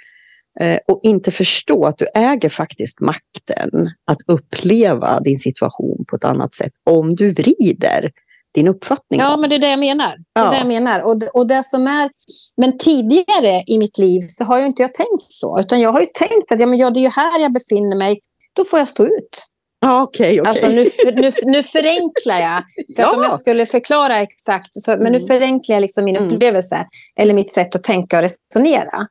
[0.59, 6.23] eh, och inte förstå att du äger faktiskt makten att uppleva din situation på ett
[6.23, 8.11] annat sätt om du vrider
[8.57, 9.19] din uppfattning.
[9.19, 10.07] Ja, men det är det jag menar.
[10.35, 10.49] Det är Ja.
[10.51, 10.99] det jag menar.
[11.01, 12.09] Och, det- och det som är...
[12.57, 15.59] Men tidigare i mitt liv så har jag inte jag tänkt så.
[15.59, 17.95] Utan jag har ju tänkt att ja, men ja, det är ju här jag befinner
[17.97, 18.19] mig.
[18.55, 19.43] Då får jag stå ut.
[19.79, 20.49] Ja, okej, okej.
[20.49, 20.87] Alltså nu,
[21.21, 22.63] nu, nu förenklar jag.
[22.95, 23.15] För att Ja.
[23.17, 25.27] om jag skulle förklara exakt, så, men nu Mm.
[25.27, 26.33] förenklar jag liksom min Mm.
[26.33, 26.85] upplevelse.
[27.19, 29.07] Eller mitt sätt att tänka och resonera.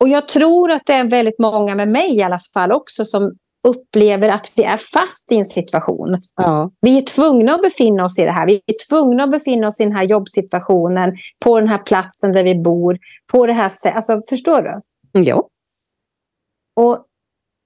[0.00, 3.32] Och jag tror att det är väldigt många med mig i alla fall också som
[3.64, 6.18] upplever att vi är fast i en situation.
[6.36, 6.70] Ja.
[6.80, 8.46] Vi är tvungna att befinna oss i det här.
[8.46, 12.44] Vi är tvungna att befinna oss i den här jobbsituationen, på den här platsen där
[12.44, 12.98] vi bor,
[13.32, 13.96] på det här sättet.
[13.96, 14.80] Alltså, förstår du?
[15.20, 15.48] ja.
[16.76, 17.06] Och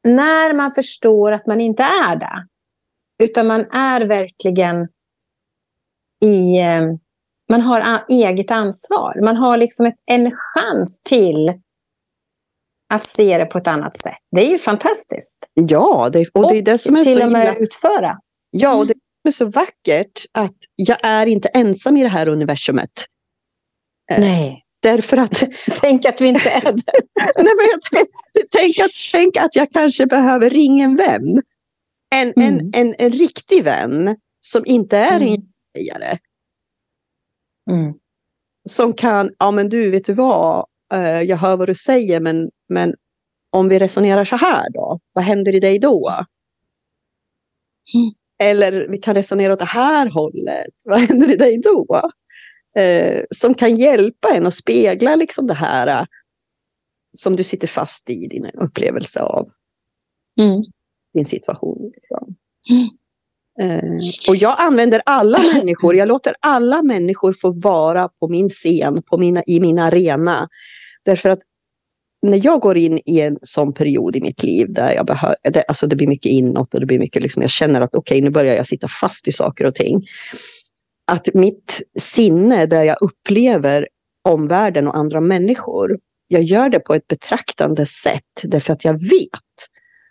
[0.09, 2.47] när man förstår att man inte är det,
[3.25, 4.89] utan man är verkligen
[6.25, 6.59] i...
[6.59, 6.83] eh,
[7.51, 9.21] Man har eget ansvar.
[9.25, 11.61] Man har liksom ett, en chans till
[12.95, 14.15] att se det på ett annat sätt.
[14.37, 15.47] Det är ju fantastiskt.
[15.55, 17.61] Ja, det, och det är det som är till så och med himla...
[17.61, 18.19] utföra.
[18.51, 18.95] Ja, och det
[19.29, 22.91] är så vackert att jag är inte ensam i det här universumet.
[24.13, 24.65] Eh, Nej.
[24.83, 25.43] Därför att,
[25.81, 26.73] Tänk att vi inte är det.
[27.37, 27.81] nej, men
[28.51, 31.43] tänk, att, tänk att jag kanske behöver ringa en vän.
[32.15, 32.71] En, en, Mm.
[32.75, 35.29] en, en riktig vän som inte är Mm.
[35.29, 35.43] en
[35.77, 36.19] sägare.
[37.71, 37.95] Mm.
[38.69, 42.51] Som kan, ja men du vet du vad, Eh, jag hör vad du säger men,
[42.69, 42.95] men
[43.51, 46.11] om vi resonerar så här då, vad händer i dig då?
[47.95, 48.11] Mm.
[48.43, 52.01] Eller vi kan resonera åt det här hållet, vad händer i dig då?
[52.83, 56.07] Eh, som kan hjälpa en att spegla liksom det här eh,
[57.17, 59.51] som du sitter fast i din upplevelse av
[60.41, 60.63] Mm.
[61.15, 61.93] din situation.
[61.95, 62.37] Liksom.
[62.71, 62.89] Mm.
[63.61, 63.95] Eh,
[64.29, 69.19] och jag använder alla människor, jag låter alla människor få vara på min scen, på
[69.19, 70.49] mina, i min arena.
[71.05, 71.41] Därför att
[72.23, 75.63] när jag går in i en sån period i mitt liv där jag behör, det,
[75.63, 78.31] alltså det blir mycket inåt och det blir mycket liksom, jag känner att okej nu
[78.31, 80.07] börjar jag sitta fast i saker och ting.
[81.07, 83.89] Att mitt sinne där jag upplever
[84.29, 89.31] omvärlden och andra människor, jag gör det på ett betraktande sätt därför att jag vet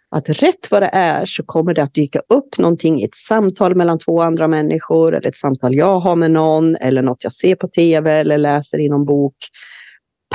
[0.10, 3.76] att rätt vad det är så kommer det att dyka upp någonting i ett samtal
[3.76, 7.56] mellan två andra människor eller ett samtal jag har med någon eller något jag ser
[7.56, 9.36] på tv eller läser i någon bok.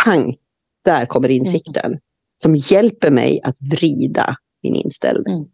[0.05, 0.37] Pang!
[0.85, 1.39] Där kommer mm.
[1.39, 1.99] insikten mm.
[2.43, 5.35] som hjälper mig att vrida min inställning.
[5.35, 5.49] Mm.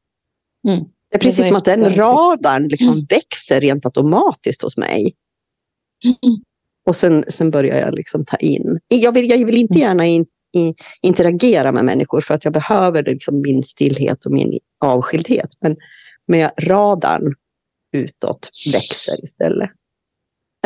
[0.68, 0.88] Mm.
[1.10, 3.06] Det är precis det som att den radarn liksom mm.
[3.08, 5.14] växer rent automatiskt hos mig.
[6.86, 8.80] Och sen, sen börjar jag liksom ta in.
[8.88, 13.02] Jag vill, jag vill inte gärna in, in, interagera med människor för att jag behöver
[13.04, 15.50] liksom min stillhet och min avskildhet.
[15.60, 15.76] Men
[16.26, 17.34] med radarn
[17.92, 19.70] utåt växer istället.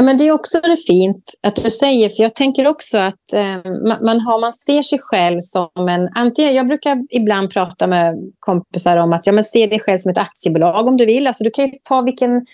[0.00, 3.72] Men det är också det fint att du säger, för jag tänker också att eh,
[4.02, 6.08] man, har, man ser sig själv som en...
[6.14, 10.10] Antingen, jag brukar ibland prata med kompisar om att ja, men se dig själv som
[10.10, 11.26] ett aktiebolag om du vill.
[11.26, 12.46] Alltså, du kan ju ta vilken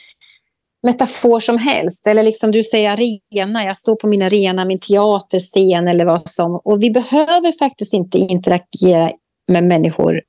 [0.83, 2.07] metafor som helst.
[2.07, 6.61] Eller liksom du säger arena, jag står på min arena, min teaterscen eller vad som.
[6.65, 9.11] Och vi behöver faktiskt inte interagera
[9.53, 10.21] med människor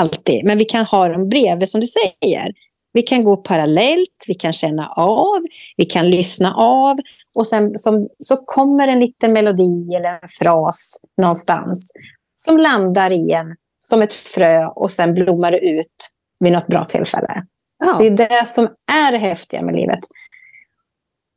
[0.00, 0.44] alltid.
[0.44, 2.52] Men vi kan ha dem bredvid som du säger.
[2.92, 5.40] Vi kan gå parallellt, vi kan känna av,
[5.76, 6.96] vi kan lyssna av
[7.34, 11.92] och sen som, så kommer en liten melodi eller en fras någonstans
[12.34, 16.84] som landar i en som ett frö och sen blommar det ut vid något bra
[16.84, 17.46] tillfälle.
[17.78, 17.96] Ja.
[18.00, 20.00] Det är det som är det häftiga med livet.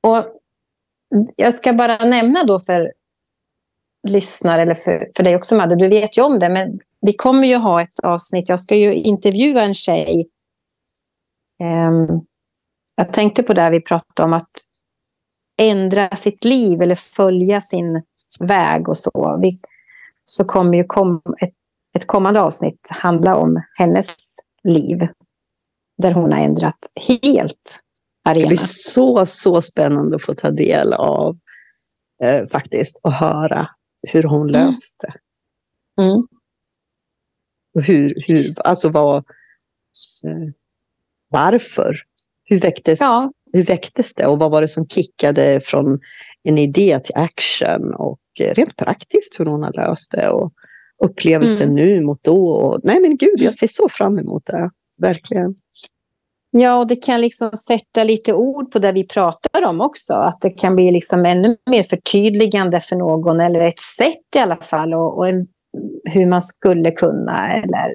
[0.03, 0.25] Och
[1.35, 2.93] jag ska bara nämna då för
[4.07, 7.47] lyssnare, eller för, för dig också Madde, du vet ju om det, men vi kommer
[7.47, 10.27] ju ha ett avsnitt, jag ska ju intervjua en tjej.
[11.61, 12.25] Um,
[12.95, 14.51] jag tänkte på det vi pratade om, att
[15.61, 18.03] ändra sitt liv eller följa sin
[18.39, 19.39] väg och så.
[19.41, 19.59] Vi,
[20.25, 21.53] så kommer ju kom, ett,
[21.97, 24.15] ett kommande avsnitt handla om hennes
[24.63, 25.07] liv
[25.97, 27.79] där hon har ändrat helt
[28.25, 28.41] arena.
[28.41, 31.37] Det blir så, så spännande att få ta del av
[32.23, 33.69] eh, faktiskt och höra
[34.07, 34.51] hur hon mm.
[34.51, 35.13] löste.
[36.01, 36.27] Mm.
[37.75, 40.53] Och hur, hur, alltså vad, eh,
[41.31, 41.95] varför?
[42.43, 43.31] Hur väcktes, ja.
[43.53, 45.99] hur väcktes det och vad var det som kickade från
[46.43, 50.53] en idé till action och eh, rent praktiskt hur hon har löst det och
[51.03, 51.75] upplevelsen mm.
[51.75, 52.49] nu mot då.
[52.49, 54.69] Och, nej men gud, jag ser så fram emot det
[55.01, 55.55] verkligen.
[56.51, 60.13] Ja, och det kan liksom sätta lite ord på det vi pratar om också.
[60.13, 64.57] Att det kan bli liksom ännu mer förtydligande för någon, eller ett sätt i alla
[64.57, 65.47] fall, och, och en,
[66.03, 67.53] hur man skulle kunna.
[67.53, 67.91] Eller,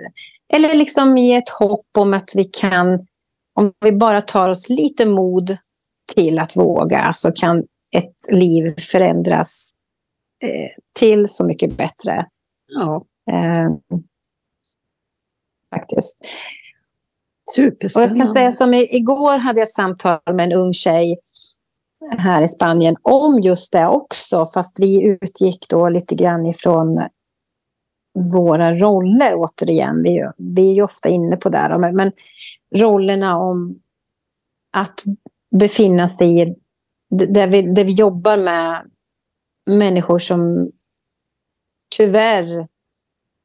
[0.52, 3.06] eller liksom ge ett hopp om att vi kan,
[3.56, 5.56] om vi bara tar oss lite mod
[6.14, 7.58] till att våga, så kan
[7.96, 9.72] ett liv förändras
[10.42, 12.26] eh, till så mycket bättre.
[12.66, 13.04] Ja.
[13.30, 13.70] Eh,
[15.74, 16.26] faktiskt.
[17.96, 21.18] Och jag kan säga som igår hade jag ett samtal med en ung tjej
[22.18, 27.08] här i Spanien om just det också, fast vi utgick då lite grann ifrån
[28.34, 30.02] våra roller återigen.
[30.02, 32.12] Vi, vi är ju ofta inne på det, men, men
[32.76, 33.80] rollerna om
[34.72, 35.02] att
[35.58, 36.54] befinna sig i,
[37.10, 38.90] där vi, där vi jobbar med
[39.70, 40.70] människor som
[41.96, 42.68] tyvärr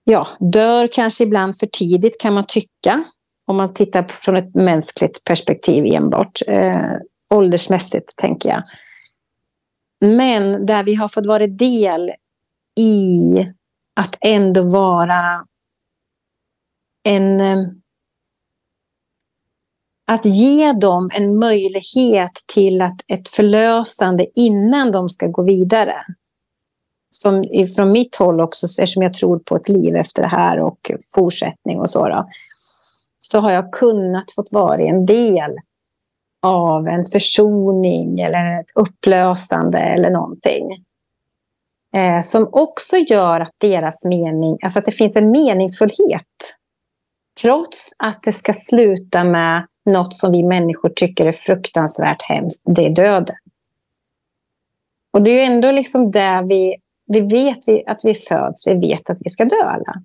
[0.04, 3.04] ja, dör kanske ibland för tidigt kan man tycka
[3.48, 6.40] om man tittar från ett mänskligt perspektiv enbart.
[6.48, 6.96] Eh,
[7.34, 8.64] åldersmässigt, tänker jag.
[10.16, 12.12] Men där vi har fått vara del
[12.80, 13.36] i
[13.96, 15.46] att ändå vara
[17.04, 17.42] en...
[17.42, 17.58] Eh,
[20.12, 25.96] att ge dem en möjlighet till att ett förlösande innan de ska gå vidare.
[27.10, 27.46] Som
[27.76, 31.80] från mitt håll också, eftersom jag tror på ett liv efter det här och fortsättning
[31.80, 32.08] och så.
[32.08, 32.30] Då,
[33.20, 35.52] så har jag kunnat fått vara en del
[36.42, 40.72] av en försoning eller ett upplösande eller någonting.
[41.96, 46.56] Eh, som också gör att deras mening, alltså att det finns en meningsfullhet.
[47.42, 52.86] Trots att det ska sluta med något som vi människor tycker är fruktansvärt hemskt, det
[52.86, 53.36] är döden.
[55.14, 56.76] Och det är ju ändå liksom där vi,
[57.08, 60.04] vi vet att vi föds, vi vet att vi ska dö alla.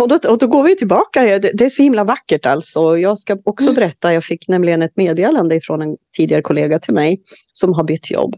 [0.00, 2.98] Och då, och då går vi tillbaka, det, det, är så himla vackert alltså.
[2.98, 3.74] Jag ska också mm.
[3.74, 8.10] berätta, jag fick nämligen ett meddelande från en tidigare kollega till mig som har bytt
[8.10, 8.36] jobb.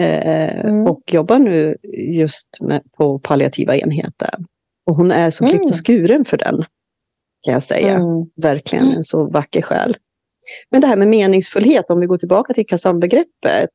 [0.00, 0.86] Eh, mm.
[0.86, 1.76] Och jobbar nu
[2.08, 4.34] just med, på palliativa enheter.
[4.86, 5.74] Och hon är så klippt och mm.
[5.74, 6.64] skuren för den.
[7.46, 7.94] Kan jag säga.
[7.94, 8.26] Mm.
[8.36, 8.96] Verkligen mm.
[8.96, 9.96] en så vacker själ.
[10.70, 13.68] Men det här med meningsfullhet, om vi går tillbaka till Kazan-begreppet.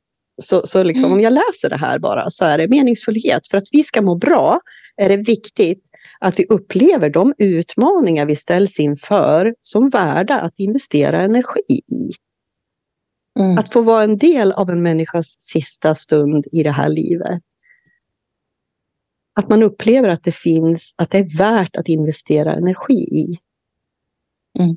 [0.44, 1.14] Så, så liksom, mm.
[1.14, 3.48] om jag läser det här bara så är det meningsfullhet.
[3.48, 4.60] För att vi ska må bra
[4.98, 5.84] är det viktigt
[6.20, 12.12] att vi upplever de utmaningar vi ställs inför som värda att investera energi i.
[13.40, 13.58] Mm.
[13.58, 17.40] Att få vara en del av en människas sista stund i det här livet.
[19.40, 23.38] att man upplever att det finns, att det är värt att investera energi i.
[24.60, 24.76] Mm.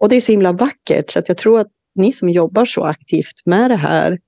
[0.00, 2.84] Och det är så himla vackert så att jag tror att ni som jobbar så
[2.84, 4.18] aktivt med det här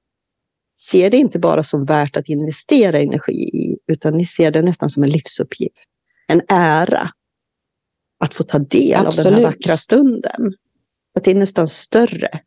[0.78, 4.90] ser det inte bara som värt att investera energi i, utan ni ser det nästan
[4.90, 5.88] som en livsuppgift.
[6.28, 7.10] En ära
[8.18, 9.26] att få ta del Absolut.
[9.26, 10.52] av den här vackra stunden.
[11.12, 12.40] Så att det är nästan större.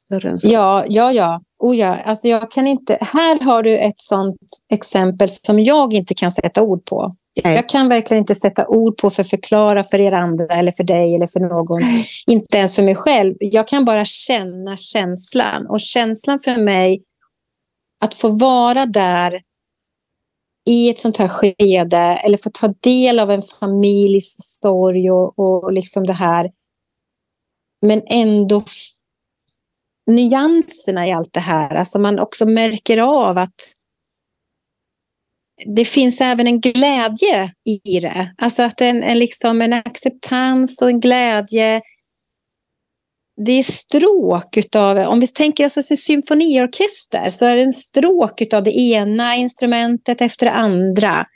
[0.00, 0.48] Större än så.
[0.48, 1.42] Ja, ja, ja.
[1.58, 1.96] Oh ja.
[1.96, 2.98] Alltså jag kan inte...
[3.00, 7.16] Här har du ett sånt exempel som jag inte kan sätta ord på.
[7.34, 10.84] Jag kan verkligen inte sätta ord på för att förklara för er andra eller för
[10.84, 11.82] dig eller för någon.
[12.26, 13.34] Inte ens för mig själv.
[13.40, 15.66] Jag kan bara känna känslan.
[15.66, 17.02] Och känslan för mig
[18.00, 19.40] att få vara där
[20.66, 25.72] i ett sånt här skede eller få ta del av en familjs sorg och, och
[25.72, 26.50] liksom det här.
[27.86, 28.64] Men ändå
[30.06, 31.74] nyanserna i allt det här.
[31.74, 33.73] Alltså man också märker av att
[35.66, 38.34] det finns även en glädje i det.
[38.38, 41.82] Alltså att en, en, liksom en acceptans och en glädje.
[43.46, 48.62] Det är stråk utav, om vi tänker alltså symfoniorkester så är det en stråk utav
[48.62, 51.26] det ena instrumentet efter det andra.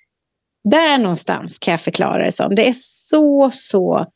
[0.70, 2.54] Där någonstans kan jag förklara det som.
[2.54, 4.06] Det är så, så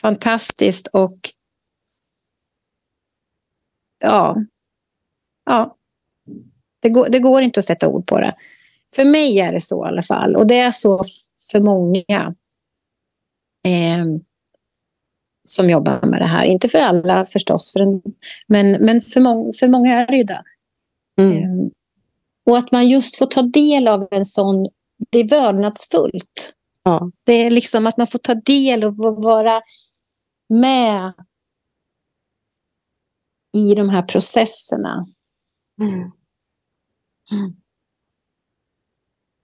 [0.00, 1.18] fantastiskt och
[3.98, 4.36] ja,
[5.44, 5.76] ja.
[6.80, 8.34] Det går, det går inte att sätta ord på det.
[8.94, 10.36] För mig är det så i alla fall.
[10.36, 11.02] Och det är så
[11.52, 12.34] för många
[13.64, 14.04] eh,
[15.48, 16.44] som jobbar med det här.
[16.44, 18.02] Inte för alla förstås, för en,
[18.46, 20.42] men, men för, mång, för många är det ju det.
[21.18, 21.36] Mm.
[21.36, 21.70] Eh,
[22.46, 24.68] och att man just får ta del av en sån...
[25.10, 26.54] Det är vördnadsfullt.
[26.82, 27.10] Ja.
[27.24, 29.60] Det är liksom att man får ta del och vara
[30.48, 31.12] med
[33.56, 35.06] i de här processerna.
[35.80, 35.94] Mm.
[35.94, 36.12] Mm.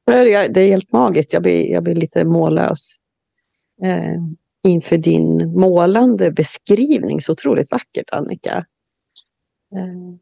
[0.06, 1.32] Det är helt magiskt.
[1.32, 2.96] Jag blir, jag blir lite mållös
[3.82, 4.20] eh,
[4.68, 7.20] inför din målande beskrivning.
[7.20, 8.66] Så otroligt vackert, Annika.
[9.76, 10.14] Eh,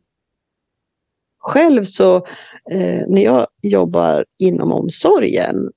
[1.38, 2.16] själv så,
[2.70, 5.70] eh, när jag jobbar inom omsorgen,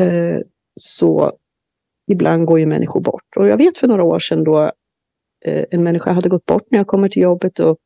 [0.00, 0.38] eh,
[0.80, 1.32] så
[2.10, 3.36] ibland går ju människor bort.
[3.36, 4.62] Och jag vet för några år sedan då
[5.44, 7.78] eh, en människa hade gått bort när jag kommer till jobbet och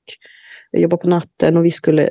[0.71, 2.09] jag jobbar på natten och vi skulle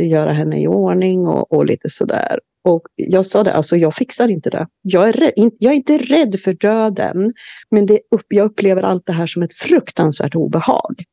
[0.00, 2.38] göra henne i ordning och, och lite sådär.
[2.64, 4.66] Och jag sa det, alltså jag fixar inte det.
[4.82, 7.32] Jag är, rädd, jag är inte rädd för döden,
[7.70, 11.04] men det upp, jag upplever allt det här som ett fruktansvärt obehag.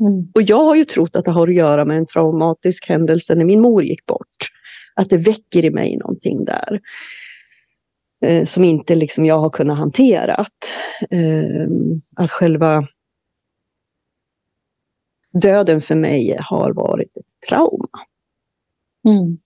[0.00, 0.32] Mm.
[0.34, 3.44] Och jag har ju trott att det har att göra med en traumatisk händelse när
[3.44, 4.50] min mor gick bort.
[4.94, 6.80] Att det väcker i mig någonting där.
[8.24, 10.46] Eh, som inte liksom jag har kunnat hantera.
[11.10, 11.68] Eh,
[12.16, 12.88] att själva
[15.40, 17.88] döden för mig har varit ett trauma.
[19.08, 19.38] Mm.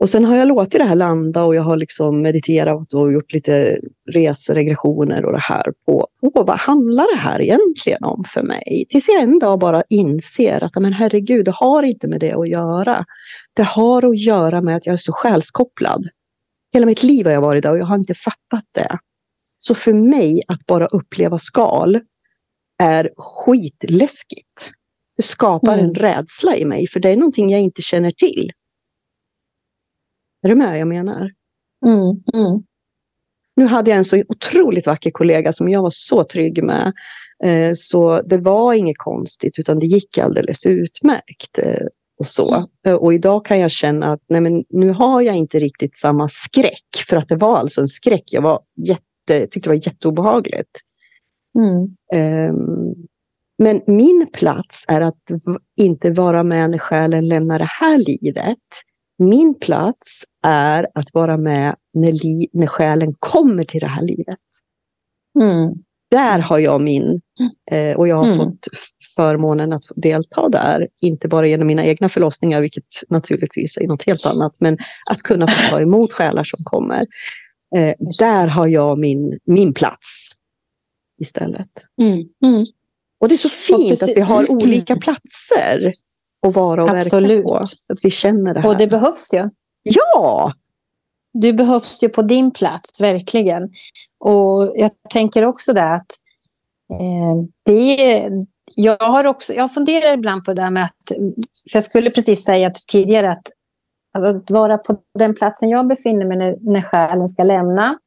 [0.00, 3.32] Och sen har jag låtit det här landa och jag har liksom mediterat och gjort
[3.32, 3.78] lite
[4.12, 8.86] reseregressioner och det här på, på vad handlar det här egentligen om för mig?
[8.88, 12.48] Tills jag en dag bara inser att men herregud, det har inte med det att
[12.48, 13.04] göra.
[13.54, 16.08] Det har att göra med att jag är så själskopplad.
[16.72, 18.98] Hela mitt liv har jag varit där och jag har inte fattat det.
[19.58, 22.00] Så för mig att bara uppleva skal
[22.82, 24.70] är skitläskigt.
[25.16, 25.84] Det skapar mm.
[25.84, 28.52] en rädsla i mig för det är någonting jag inte känner till.
[30.44, 31.30] Är du med jag menar?
[31.86, 32.62] Mm, mm.
[33.56, 36.92] Nu hade jag en så otroligt vacker kollega som jag var så trygg med.
[37.44, 41.58] Eh, så det var inget konstigt utan det gick alldeles utmärkt.
[41.58, 41.86] Eh,
[42.18, 42.54] och, så.
[42.54, 42.68] Mm.
[42.86, 46.28] Eh, och idag kan jag känna att nej men, nu har jag inte riktigt samma
[46.28, 47.04] skräck.
[47.08, 48.24] För att det var alltså en skräck.
[48.26, 50.80] Jag var jätte, tyckte det var jätteobehagligt.
[51.58, 52.50] Mm.
[52.50, 52.94] Um,
[53.58, 55.30] men min plats är att
[55.80, 58.58] inte vara med när själen lämnar det här livet.
[59.28, 64.38] Min plats är att vara med när, li, när själen kommer till det här livet.
[65.40, 65.74] Mm.
[66.10, 67.20] Där har jag min,
[67.70, 68.36] eh, och jag har mm.
[68.36, 68.68] fått
[69.16, 74.26] förmånen att delta där, inte bara genom mina egna förlossningar, vilket naturligtvis är något helt
[74.26, 74.78] annat, men
[75.10, 77.00] att kunna få ta emot själar som kommer.
[77.76, 80.30] Eh, där har jag min, min plats
[81.20, 81.70] istället.
[82.00, 82.28] Mm.
[82.44, 82.66] Mm.
[83.20, 85.92] Och det är så fint att vi har olika platser
[86.48, 87.44] att vara och Absolut.
[87.44, 87.92] verka på.
[87.92, 88.68] Att vi känner det här.
[88.68, 89.50] Och det behövs ju.
[89.82, 90.52] Ja!
[91.32, 93.70] Du behövs ju på din plats, verkligen.
[94.20, 96.06] Och jag tänker också det att
[96.92, 98.30] eh, det är,
[98.76, 101.16] jag har också, jag funderar ibland på det där med att,
[101.70, 103.48] för jag skulle precis säga tidigare att,
[104.12, 107.98] alltså att vara på den platsen jag befinner mig när, när själen ska lämna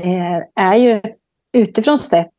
[0.00, 1.02] eh, är ju
[1.52, 2.35] utifrån sett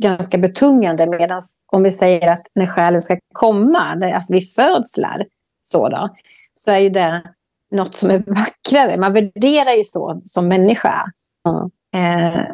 [0.00, 1.06] ganska betungande.
[1.06, 5.26] Medan om vi säger att när själen ska komma, alltså vid födslar,
[5.62, 6.16] så, då,
[6.54, 7.22] så är ju det
[7.70, 8.96] något som är vackrare.
[8.96, 11.12] Man värderar ju så som människa.
[11.48, 11.70] Mm.
[11.94, 12.44] Eh,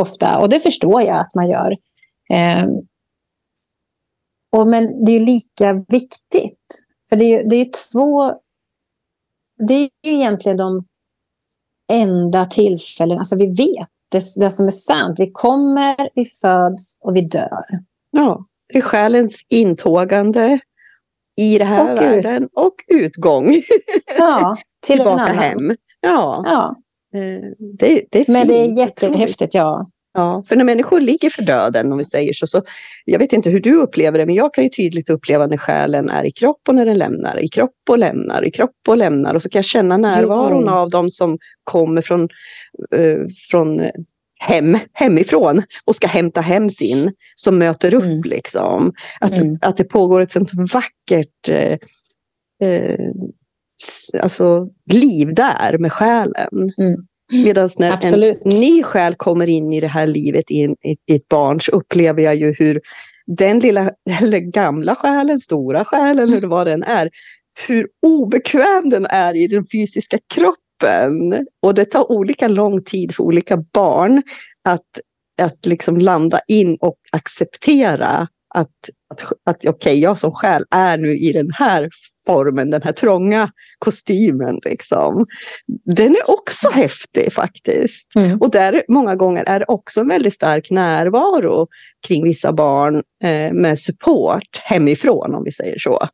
[0.00, 0.38] ofta.
[0.38, 1.76] Och det förstår jag att man gör.
[2.30, 2.66] Eh,
[4.52, 6.84] och men det är lika viktigt.
[7.08, 8.34] För det är, det är två...
[9.68, 10.84] Det är ju egentligen de
[11.92, 15.20] enda tillfällen, alltså vi vet det, det som är sant.
[15.20, 17.62] Vi kommer, vi föds och vi dör.
[18.10, 20.58] Ja, det är själens intågande
[21.40, 22.00] i den här Och ut.
[22.24, 23.54] världen och utgång
[24.18, 24.56] Ja,
[24.86, 25.76] till tillbaka hem.
[26.00, 26.76] Ja, Ja,
[27.18, 27.40] eh,
[27.78, 29.90] det, det är men det är jättehäftigt, ja.
[30.14, 32.62] Ja, för när människor ligger för döden, om vi säger så, så,
[33.04, 36.10] jag vet inte hur du upplever det, men jag kan ju tydligt uppleva när själen
[36.10, 39.34] är i kropp och när den lämnar, i kropp och lämnar, i kropp och lämnar.
[39.34, 42.28] Och så kan jag känna närvaron av dem som kommer från,
[42.96, 43.18] eh,
[43.50, 43.80] från
[44.40, 48.22] hem, hemifrån och ska hämta hem sin, som möter upp Mm.
[48.24, 48.92] liksom.
[49.20, 49.56] Att, Mm.
[49.60, 51.78] att det pågår ett sånt vackert eh,
[52.68, 53.10] eh,
[54.22, 56.70] alltså, liv där med själen.
[56.78, 57.06] Mm.
[57.32, 61.16] Medan när en ny själ kommer in i det här livet i, en, i, i
[61.16, 62.80] ett barn så upplever jag ju hur
[63.26, 67.10] den lilla, eller gamla själen, stora själen, eller vad den är,
[67.66, 71.46] hur obekväm den är i den fysiska kroppen.
[71.62, 74.22] Och det tar olika lång tid för olika barn
[74.64, 75.00] att,
[75.42, 78.70] att liksom landa in och acceptera att,
[79.10, 81.90] att, att okej, jag som själ är nu i den här
[82.26, 84.60] formen, den här trånga kostymen.
[84.64, 85.26] Liksom.
[85.96, 88.16] Den är också häftig faktiskt.
[88.16, 88.38] Mm.
[88.40, 91.66] Och där många gånger är det också en väldigt stark närvaro
[92.06, 96.08] kring vissa barn eh, med support hemifrån, om vi säger så.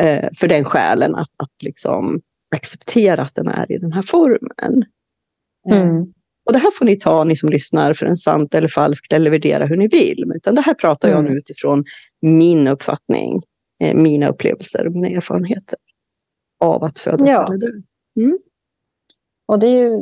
[0.00, 4.84] Eh, för den själen att, att liksom acceptera att den är i den här formen.
[5.70, 6.04] Eh, Mm.
[6.46, 9.30] och det här får ni ta, ni som lyssnar, för en sant eller falskt eller
[9.30, 10.24] värdera hur ni vill.
[10.36, 11.32] Utan det här pratar jag Mm.
[11.32, 11.84] nu utifrån
[12.22, 13.40] min uppfattning,
[13.94, 15.78] mina upplevelser och mina erfarenheter
[16.60, 17.46] av att födas Ja.
[17.46, 17.68] eller dö.
[19.46, 19.98] Och det är ju,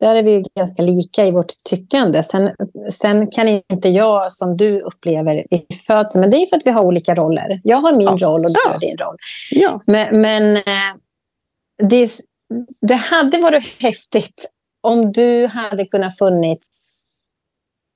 [0.00, 2.22] där är vi ju ganska lika i vårt tyckande.
[2.22, 2.50] Sen,
[2.92, 6.70] sen kan inte jag, som du upplever i födseln, men det är för att vi
[6.70, 7.60] har olika roller.
[7.64, 8.26] Jag har min Ja.
[8.26, 8.72] roll och du Ja.
[8.72, 9.16] har din roll.
[9.50, 10.96] Ja, Men, men eh,
[11.88, 12.10] det,
[12.80, 14.46] det hade varit häftigt
[14.80, 17.00] om du hade kunnat funnits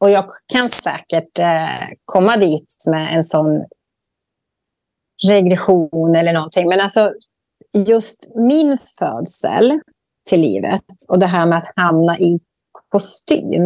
[0.00, 3.64] och jag kan säkert eh, komma dit med en sån
[5.28, 6.68] regression eller någonting.
[6.68, 7.12] Men alltså
[7.86, 9.80] just min födsel
[10.28, 12.38] till livet och det här med att hamna i
[12.88, 13.62] kostym.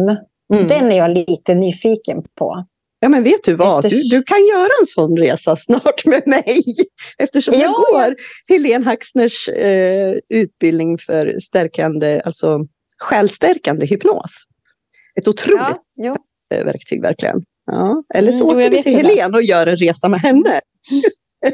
[0.53, 0.67] mm.
[0.67, 2.65] Den är jag lite nyfiken på.
[2.99, 3.85] Ja, men vet du vad?
[3.85, 6.63] Efter- Du, du kan göra en sån resa snart med mig.
[7.17, 8.15] Eftersom jag Ja, går
[8.47, 12.59] Helene Haxners eh, utbildning för stärkande, alltså
[12.97, 14.43] självstärkande hypnos.
[15.19, 15.77] Ett otroligt
[16.53, 17.43] eh, verktyg verkligen.
[17.65, 18.03] Ja.
[18.13, 19.07] Eller så Mm, jo, jag åker vi till.
[19.07, 20.61] Helene och gör en resa med henne.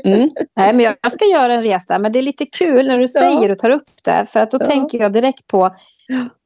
[0.04, 0.30] Mm.
[0.56, 3.52] Nej, men jag ska göra en resa, men det är lite kul när du säger
[3.52, 4.26] och tar upp det.
[4.30, 4.66] För att då Ja.
[4.66, 5.70] tänker jag direkt på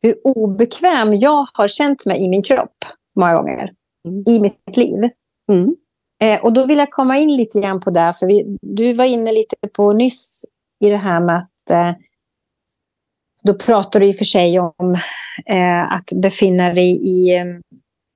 [0.02, 2.76] hur obekväm jag har känt mig i min kropp
[3.20, 3.70] många gånger
[4.08, 4.24] Mm.
[4.28, 5.10] i mitt liv.
[5.52, 5.76] Mm.
[6.24, 9.06] Eh, och då vill jag komma in lite grann på det, för vi, du var
[9.06, 10.46] inne lite på nyss
[10.86, 11.92] i det här med att eh,
[13.44, 14.96] då pratar du i och för sig om
[15.46, 17.44] eh, att befinna dig i,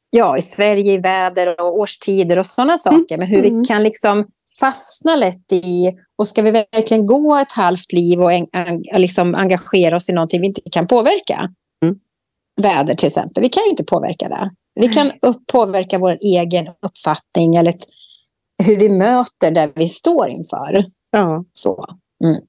[0.10, 3.18] ja, i Sverige, i väder och årstider och sådana saker.
[3.18, 3.60] Men hur Mm.
[3.60, 4.28] vi kan liksom
[4.62, 9.36] fastna lätt i, och ska vi verkligen gå ett halvt liv och en, en, liksom
[9.36, 11.50] engagera oss i någonting vi inte kan påverka?
[11.84, 11.96] Mm.
[12.62, 14.52] Väder till exempel, vi kan ju inte påverka det.
[14.76, 17.86] Vi kan upp, påverka vår egen uppfattning eller ett,
[18.64, 20.86] hur vi möter det vi står inför.
[21.12, 21.46] Ja.
[21.54, 21.86] Så.
[22.24, 22.42] Mm.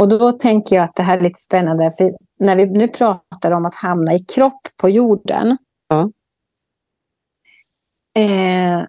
[0.00, 3.50] Och då tänker jag att det här är lite spännande, för när vi nu pratar
[3.50, 5.56] om att hamna i kropp på jorden.
[5.88, 6.10] Ja.
[8.22, 8.86] Eh,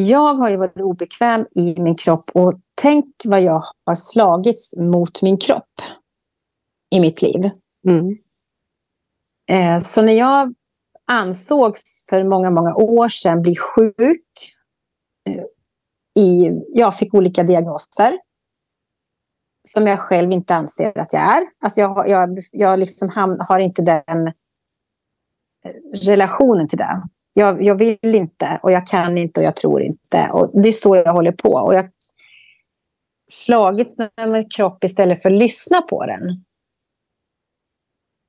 [0.00, 5.22] jag har ju varit obekväm i min kropp och tänk vad jag har slagits mot
[5.22, 5.70] min kropp
[6.94, 7.50] i mitt liv.
[7.88, 8.16] Mm.
[9.50, 10.54] Eh, så när jag
[11.10, 14.26] ansågs för många, många år sedan bli sjuk.
[15.28, 15.44] Eh,
[16.22, 18.18] i, jag fick olika diagnoser.
[19.68, 21.46] Som jag själv inte anser att jag är.
[21.60, 24.32] Alltså jag, har- jag, jag liksom ham, har inte den eh,
[26.02, 27.02] relationen till det.
[27.38, 30.30] Jag, jag vill inte och jag kan inte och jag tror inte.
[30.32, 31.48] Och det är så jag håller på.
[31.48, 31.90] Och jag
[33.32, 36.28] slagits med min kropp istället för att lyssna på den.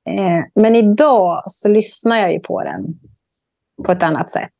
[0.08, 3.00] Eh, men idag så lyssnar jag ju på den
[3.84, 4.58] på ett annat sätt.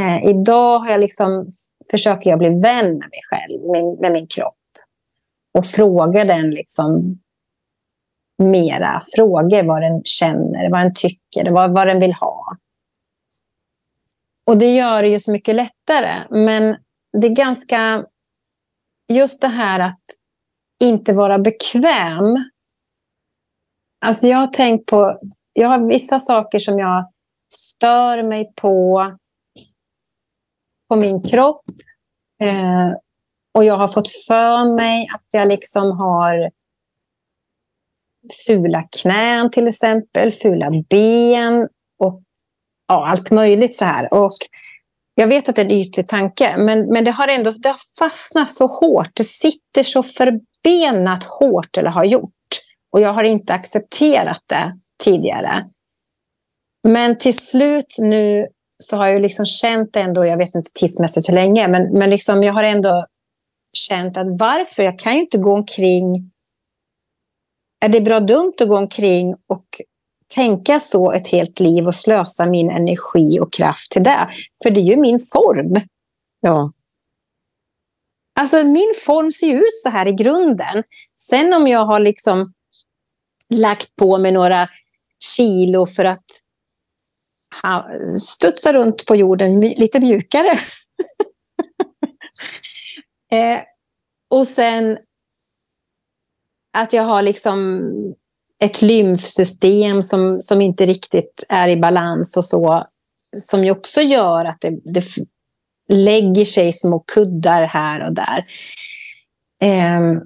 [0.00, 1.48] Eh, idag har jag liksom,
[1.90, 4.54] försöker jag bli vän med mig själv, med, med min kropp.
[5.58, 7.18] Och fråga den liksom
[8.38, 12.56] mera frågor vad den känner, vad den tycker, vad, vad den vill ha.
[14.46, 16.26] Och det gör det ju så mycket lättare.
[16.30, 16.76] Men
[17.20, 18.06] det är ganska...
[19.12, 20.02] Just det här att
[20.84, 22.44] inte vara bekväm.
[24.06, 25.20] Alltså jag har tänkt på,
[25.52, 27.10] jag har vissa saker som jag
[27.54, 29.02] stör mig på,
[30.88, 31.64] på min kropp.
[32.42, 32.92] Eh,
[33.54, 36.50] och jag har fått för mig att jag liksom har
[38.46, 41.68] fula knän till exempel, fula ben
[41.98, 42.22] och
[42.88, 44.14] ja, allt möjligt så här.
[44.14, 44.32] Och
[45.14, 47.80] jag vet att det är en ytlig tanke, men, men det har ändå det har
[47.98, 49.10] fastnat så hårt.
[49.14, 52.30] Det sitter så förbenat hårt, eller har gjort.
[52.92, 55.64] Och jag har inte accepterat det tidigare.
[56.88, 58.46] Men till slut nu
[58.78, 62.42] så har jag liksom känt ändå, jag vet inte tidsmässigt hur länge, men, men liksom
[62.42, 63.06] jag har ändå
[63.72, 64.82] känt att varför?
[64.82, 66.30] Jag kan ju inte gå omkring...
[67.84, 69.64] Är det bra dumt att gå omkring och
[70.34, 74.28] tänka så ett helt liv och slösa min energi och kraft till det?
[74.62, 75.80] För det är ju min form.
[76.40, 76.72] Ja.
[78.40, 80.82] Alltså min form ser ju ut så här i grunden.
[81.20, 82.52] Sen om jag har liksom
[83.48, 84.68] lagt på mig några
[85.36, 86.24] kilo för att
[88.20, 90.58] studsa runt på jorden lite mjukare.
[93.30, 93.60] eh,
[94.30, 94.98] och sen
[96.72, 97.80] att jag har liksom
[98.62, 102.86] ett lymfsystem som, som inte riktigt är i balans och så.
[103.36, 105.04] Som ju också gör att det, det
[105.88, 108.46] lägger sig små kuddar här och där.
[109.62, 110.20] Eh,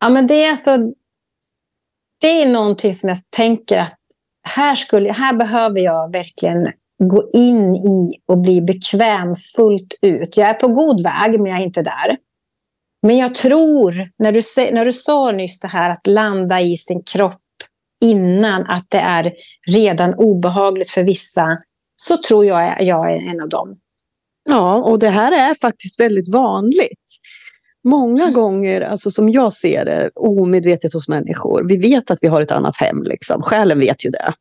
[0.00, 0.78] ja, men det är alltså...
[2.20, 3.98] Det är någonting som jag tänker att
[4.42, 6.72] här, skulle, här behöver jag verkligen
[7.02, 10.36] gå in i och bli bekväm fullt ut.
[10.36, 12.16] Jag är på god väg, men jag är inte där.
[13.02, 14.40] Men jag tror, när du,
[14.72, 17.40] när du sa nyss det här att landa i sin kropp
[18.00, 19.32] innan att det är
[19.66, 21.58] redan obehagligt för vissa,
[21.96, 23.78] så tror jag att jag är en av dem.
[24.48, 27.18] Ja, och det här är faktiskt väldigt vanligt.
[27.84, 28.34] Många mm.
[28.34, 31.64] gånger, alltså som jag ser det, omedvetet hos människor.
[31.68, 33.42] Vi vet att vi har ett annat hem, liksom.
[33.42, 34.34] själen vet ju det.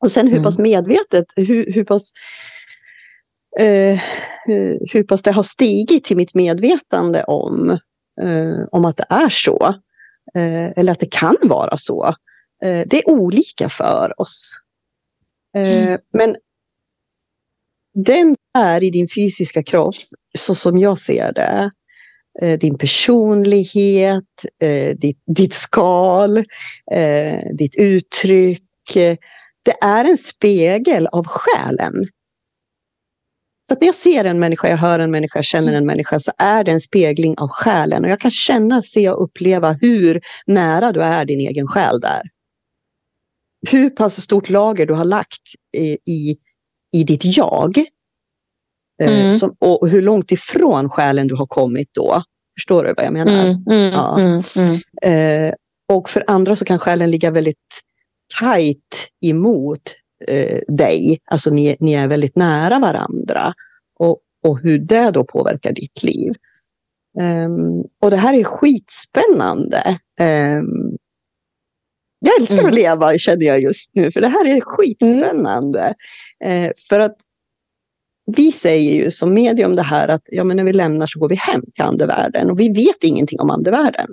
[0.00, 0.44] Och sen hur mm.
[0.44, 2.10] pass medvetet, hur, hur pass
[3.58, 4.00] eh,
[4.92, 7.70] hur pass det har stigit till mitt medvetande om,
[8.20, 9.74] eh, om att det är så.
[10.34, 12.06] Eh, eller att det kan vara så.
[12.64, 14.52] Eh, det är olika för oss.
[15.56, 16.00] Eh, mm.
[16.12, 16.36] Men
[17.94, 19.94] den är i din fysiska kropp,
[20.38, 21.70] så som jag ser det.
[22.56, 24.44] Din personlighet,
[24.96, 26.44] ditt, ditt skal,
[27.58, 28.94] ditt uttryck.
[29.62, 31.94] Det är en spegel av själen.
[33.68, 36.32] Så när jag ser en människa, jag hör en människa, jag känner en människa så
[36.38, 38.04] är det en spegling av själen.
[38.04, 42.22] Och jag kan känna, se och uppleva hur nära du är din egen själ där.
[43.70, 45.42] Hur pass stort lager du har lagt
[45.76, 46.36] i, i,
[46.92, 47.78] i ditt jag.
[49.02, 49.30] Eh, mm.
[49.30, 52.22] som, och hur långt ifrån själen du har kommit då.
[52.56, 53.46] Förstår du vad jag menar?
[53.46, 54.18] Mm, mm, ja.
[54.18, 55.48] Mm, mm.
[55.48, 55.54] eh,
[55.92, 57.56] och för andra så kan själen ligga väldigt
[58.40, 59.94] tajt emot
[60.26, 61.18] eh, dig.
[61.24, 63.54] Alltså ni, ni är väldigt nära varandra.
[63.98, 66.32] Och, och hur det då påverkar ditt liv.
[67.20, 69.98] Um, och det här är skitspännande.
[70.20, 70.96] Um,
[72.18, 72.66] jag älskar mm.
[72.66, 75.94] att leva känner jag just nu, för det här är skitspännande.
[76.44, 76.64] Mm.
[76.64, 77.16] Uh, för att
[78.36, 81.28] vi säger ju som medium det här att ja, men när vi lämnar så går
[81.28, 84.08] vi hem till andevärlden och vi vet ingenting om andevärlden.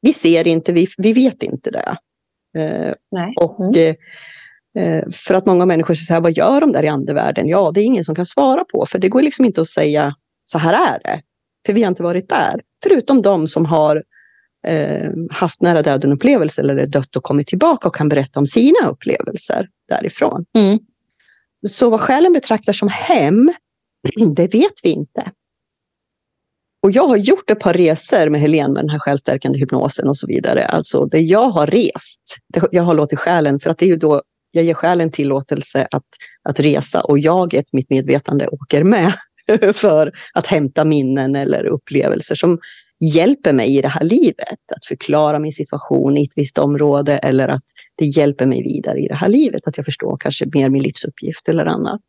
[0.00, 1.96] Vi ser inte, vi, vi vet inte det.
[2.58, 3.34] Uh, Nej.
[3.36, 3.72] Och mm.
[4.76, 7.48] Eh, för att många människor säger, vad gör de där i andevärlden?
[7.48, 10.14] Ja, det är ingen som kan svara på, för det går liksom inte att säga,
[10.44, 11.22] så här är det.
[11.66, 12.60] För vi har inte varit där.
[12.82, 14.02] Förutom de som har
[14.66, 19.68] eh, haft nära döden-upplevelser eller dött och kommit tillbaka och kan berätta om sina upplevelser
[19.88, 20.44] därifrån.
[20.58, 20.78] Mm.
[21.68, 23.52] Så vad själen betraktar som hem,
[24.36, 25.32] det vet vi inte.
[26.82, 30.16] Och jag har gjort ett par resor med Helene med den här självstärkande hypnosen och
[30.16, 30.66] så vidare.
[30.66, 32.36] Alltså det jag har rest,
[32.70, 34.22] jag har låtit själen, för att det är ju då
[34.56, 36.04] jag ger själen tillåtelse att,
[36.48, 39.12] att resa och jaget, mitt medvetande, åker med
[39.74, 42.58] för att hämta minnen eller upplevelser som
[43.00, 44.72] hjälper mig i det här livet.
[44.76, 47.64] Att förklara min situation i ett visst område eller att
[47.96, 49.66] det hjälper mig vidare i det här livet.
[49.66, 52.00] Att jag förstår kanske mer min livsuppgift eller annat.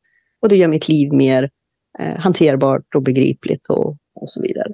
[0.41, 1.49] Och det gör mitt liv mer
[1.99, 4.73] eh, hanterbart och begripligt och, och så vidare.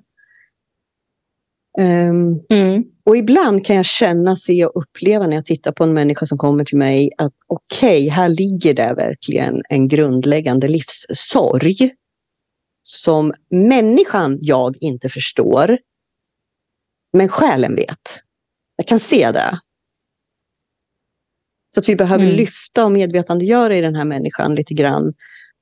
[1.80, 2.84] Um, mm.
[3.06, 6.38] Och ibland kan jag känna, se och uppleva när jag tittar på en människa som
[6.38, 11.96] kommer till mig att okej, okay, här ligger det verkligen en grundläggande livssorg
[12.84, 15.78] som människan jag inte förstår,
[17.14, 18.20] men själen vet.
[18.76, 19.60] Jag kan se det.
[21.74, 22.36] Så att vi behöver mm.
[22.36, 25.14] lyfta och medvetandegöra i den här människan lite grann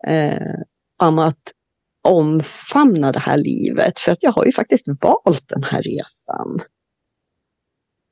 [0.07, 0.55] eh,
[1.03, 1.53] om att
[2.01, 6.59] omfamna det här livet för att jag har ju faktiskt valt den här resan.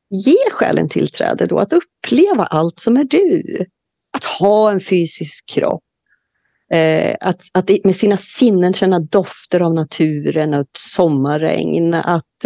[0.10, 3.66] Ge själen tillträde då att uppleva allt som är du.
[4.18, 5.84] Att ha en fysisk kropp.
[6.74, 12.46] Eh, att, att med sina sinnen känna dofter av naturen, och sommarregn, att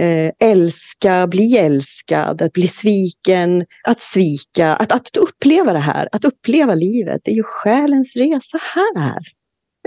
[0.00, 6.24] eh, älska, bli älskad, att bli sviken, att svika, att, att uppleva det här, att
[6.24, 7.20] uppleva livet.
[7.24, 9.37] Det är ju själens resa här.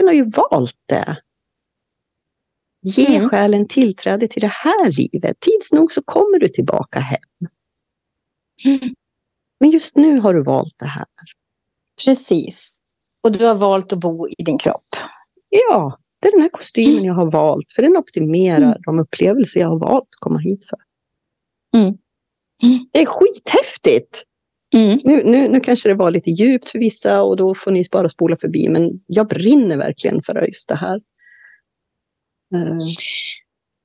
[0.01, 1.21] Den har ju valt det.
[2.81, 3.29] Ge mm.
[3.29, 5.39] själen tillträde till det här livet.
[5.39, 7.19] Tids nog så kommer du tillbaka hem.
[8.65, 8.95] Mm.
[9.59, 11.05] Men just nu har du valt det här.
[12.05, 12.83] Precis.
[13.23, 14.95] Och du har valt att bo i din kropp.
[15.49, 17.05] Ja, det är den här kostymen mm.
[17.05, 17.71] jag har valt.
[17.71, 18.81] För den optimerar mm.
[18.85, 20.79] de upplevelser jag har valt att komma hit för.
[21.77, 21.97] Mm.
[22.63, 22.89] mm.
[22.91, 24.23] Det är skithäftigt!
[24.73, 24.99] Mm.
[25.03, 28.09] Nu, nu, nu kanske det var lite djupt för vissa och då får ni bara
[28.09, 28.69] spola förbi.
[28.69, 30.95] Men jag brinner verkligen för just det här.
[32.55, 32.77] Uh.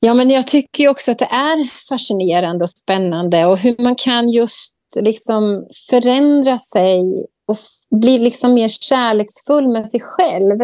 [0.01, 4.29] Ja, men jag tycker också att det är fascinerande och spännande och hur man kan
[4.29, 7.59] just liksom förändra sig och
[8.01, 10.61] bli liksom mer kärleksfull med sig själv.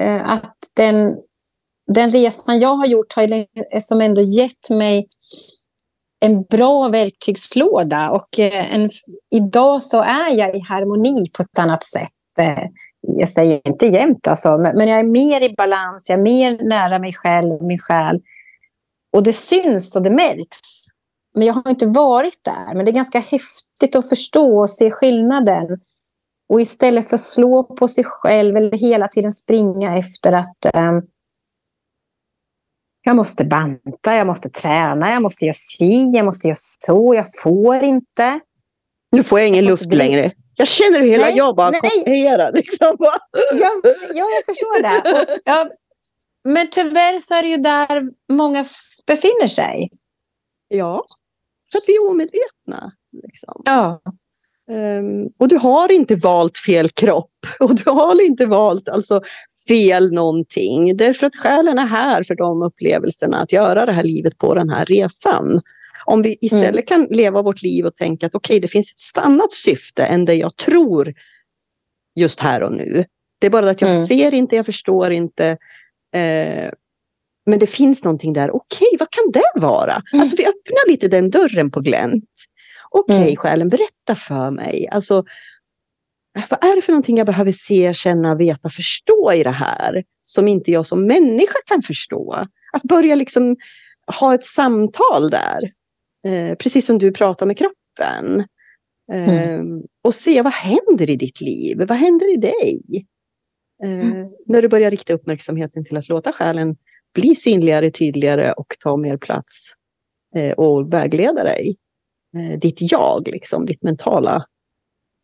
[0.00, 1.16] Uh, att den,
[1.94, 3.46] den resan jag har gjort har
[3.80, 5.08] som ändå gett mig
[6.24, 8.90] en bra verktygslåda och eh, en,
[9.30, 12.38] idag så är jag i harmoni på ett annat sätt.
[12.38, 12.64] Eh,
[13.00, 16.98] jag säger inte jämt alltså, men jag är mer i balans, jag är mer nära
[16.98, 18.20] mig själv, min själ.
[19.12, 20.86] Och det syns och det märks.
[21.34, 24.90] Men jag har inte varit där, men det är ganska häftigt att förstå och se
[24.90, 25.66] skillnaden.
[26.48, 31.02] Och istället för att slå på sig själv eller hela tiden springa efter att um,
[33.04, 37.26] jag måste banta, jag måste träna, jag måste göra si, jag måste göra så, jag
[37.42, 38.40] får inte.
[39.12, 39.98] Nu får jag ingen jag luft bli...
[39.98, 40.32] längre.
[40.56, 42.52] Jag känner hur hela nej, jag bara kopierar.
[42.52, 42.96] Liksom.
[42.98, 43.80] ja,
[44.14, 45.12] ja, jag förstår det.
[45.22, 45.70] Och, ja,
[46.44, 48.02] men tyvärr så är det ju där
[48.32, 48.66] många
[49.06, 49.90] befinner sig.
[50.68, 51.04] Ja,
[51.72, 52.92] för att vi är omedvetna.
[53.22, 53.62] Liksom.
[53.64, 54.00] Ja.
[54.70, 59.20] Um, och du har inte valt fel kropp och du har inte valt alltså,
[59.68, 60.96] fel någonting.
[60.96, 64.68] Därför att själen är här för de upplevelserna, att göra det här livet på den
[64.68, 65.60] här resan.
[66.06, 67.06] Om vi istället mm.
[67.06, 70.24] kan leva vårt liv och tänka att okej, okay, det finns ett annat syfte än
[70.24, 71.14] det jag tror
[72.16, 73.04] just här och nu.
[73.40, 74.06] Det är bara att jag mm.
[74.06, 75.46] ser inte, jag förstår inte.
[76.14, 76.70] Eh,
[77.46, 78.56] men det finns någonting där.
[78.56, 80.02] Okej, okay, vad kan det vara?
[80.12, 80.20] Mm.
[80.20, 82.30] Alltså vi öppnar lite den dörren på glänt.
[82.90, 83.36] Okej, okay, mm.
[83.36, 84.88] själen, berätta för mig.
[84.90, 85.24] Alltså,
[86.34, 90.48] vad är det för någonting jag behöver se, känna, veta, förstå i det här som
[90.48, 92.46] inte jag som människa kan förstå?
[92.72, 93.56] Att börja liksom
[94.20, 95.60] ha ett samtal där.
[96.26, 98.44] Eh, precis som du pratar med kroppen.
[99.12, 99.82] Eh, mm.
[100.02, 101.78] Och se vad händer i ditt liv?
[101.78, 103.06] Vad händer i dig?
[103.84, 104.28] Eh, mm.
[104.46, 106.76] När du börjar rikta uppmärksamheten till att låta själen
[107.14, 109.72] bli synligare, tydligare och ta mer plats
[110.36, 111.76] eh, och vägleda dig.
[112.36, 114.46] Eh, ditt jag, liksom, ditt mentala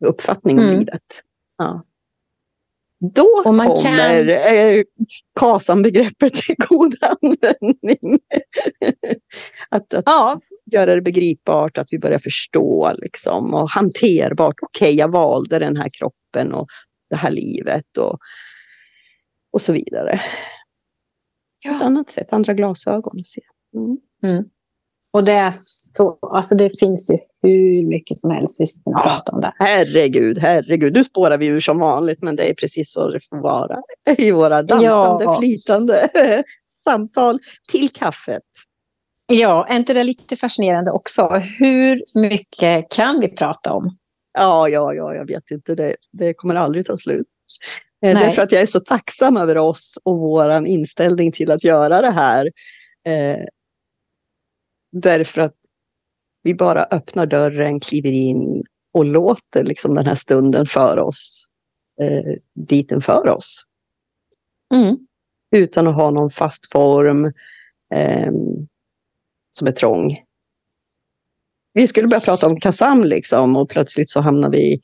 [0.05, 0.79] uppfattning om mm.
[0.79, 1.21] livet.
[1.57, 1.85] Ja.
[3.03, 4.29] Då kommer kan...
[4.29, 4.83] eh,
[5.39, 8.19] KASAM-begreppet till god användning.
[9.69, 10.39] att, att ja.
[10.65, 14.55] göra det begripbart, att vi börjar förstå liksom, och hanterbart.
[14.61, 16.67] Okej, okay, jag valde den här kroppen och
[17.09, 18.19] det här livet och,
[19.51, 20.21] och så vidare.
[21.63, 21.75] Ja.
[21.75, 23.41] Ett annat sätt, andra glasögon att se.
[23.75, 23.97] Mm.
[24.23, 24.49] Mm.
[25.11, 28.99] Och det, är så, alltså det finns ju hur mycket som helst vi ska kunna
[28.99, 29.53] ja, prata om det.
[29.59, 30.93] Herregud, herregud.
[30.93, 33.81] Nu spårar vi ur som vanligt, men det är precis så det får vara
[34.17, 35.39] i våra dansande, ja.
[35.39, 36.09] flytande
[36.83, 37.39] samtal
[37.71, 38.43] till kaffet.
[39.27, 41.27] Ja, är inte det lite fascinerande också?
[41.59, 43.97] Hur mycket kan vi prata om?
[44.33, 45.75] Ja, ja, ja, jag vet inte.
[45.75, 47.27] Det, det kommer aldrig ta slut.
[48.05, 48.25] Eh, Nej.
[48.25, 52.11] Därför att jag är så tacksam över oss och vår inställning till att göra det
[52.11, 52.45] här.
[53.07, 53.45] Eh,
[54.91, 55.55] Därför att
[56.43, 58.63] vi bara öppnar dörren, kliver in
[58.93, 61.49] och låter liksom den här stunden för oss
[62.01, 62.33] eh,
[62.67, 63.65] dit den för oss.
[64.73, 64.97] Mm.
[65.55, 67.25] Utan att ha någon fast form
[67.93, 68.31] eh,
[69.49, 70.17] som är trång.
[71.73, 74.81] Vi skulle börja prata om Kasam liksom och plötsligt så hamnar vi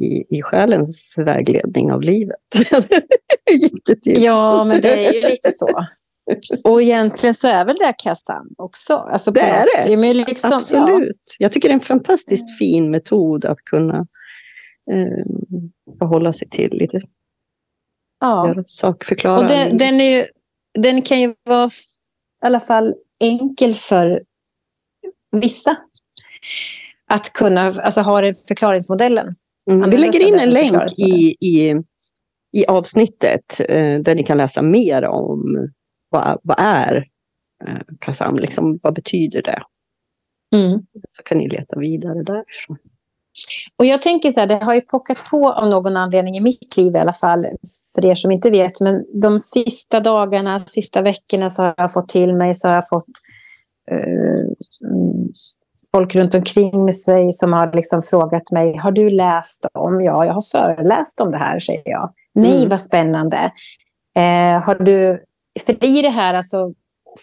[0.00, 2.36] i, i själens vägledning av livet.
[4.02, 5.86] ja, men det är ju lite så.
[6.64, 8.94] Och egentligen så är väl det kassan också?
[8.94, 9.96] Alltså det är det.
[9.96, 11.22] Men liksom, Absolut.
[11.24, 11.36] Ja.
[11.38, 14.06] Jag tycker det är en fantastiskt fin metod att kunna
[14.90, 15.24] eh,
[15.98, 17.00] förhålla sig till lite.
[18.20, 18.54] Ja.
[18.66, 19.38] Sakförklara.
[19.38, 20.28] Och den, den, är
[20.78, 24.22] den kan ju vara i alla fall enkel för
[25.32, 25.76] vissa.
[27.06, 29.34] Att kunna alltså, ha den förklaringsmodellen.
[29.70, 29.90] Mm.
[29.90, 31.82] Vi lägger in en länk i, i
[32.54, 35.68] i avsnittet eh, där ni kan läsa mer om
[36.14, 36.96] vad, vad är
[37.66, 39.62] eh, KASAM, liksom, vad betyder det?
[40.56, 40.80] Mm.
[41.08, 42.78] Så kan ni leta vidare därifrån.
[43.78, 46.76] Och jag tänker så här, det har ju pockat på av någon anledning i mitt
[46.76, 47.46] liv i alla fall,
[47.94, 52.08] för er som inte vet, men de sista dagarna, sista veckorna så har jag fått
[52.08, 53.08] till mig, så har jag fått
[53.90, 54.52] eh,
[55.92, 60.04] folk runt omkring sig som har liksom frågat mig, har du läst om?
[60.04, 62.12] Ja, jag har föreläst om det här, säger jag.
[62.34, 62.68] Nej, Mm.
[62.68, 63.52] vad spännande.
[64.16, 65.22] Eh, har du,
[65.60, 66.74] för i det här alltså,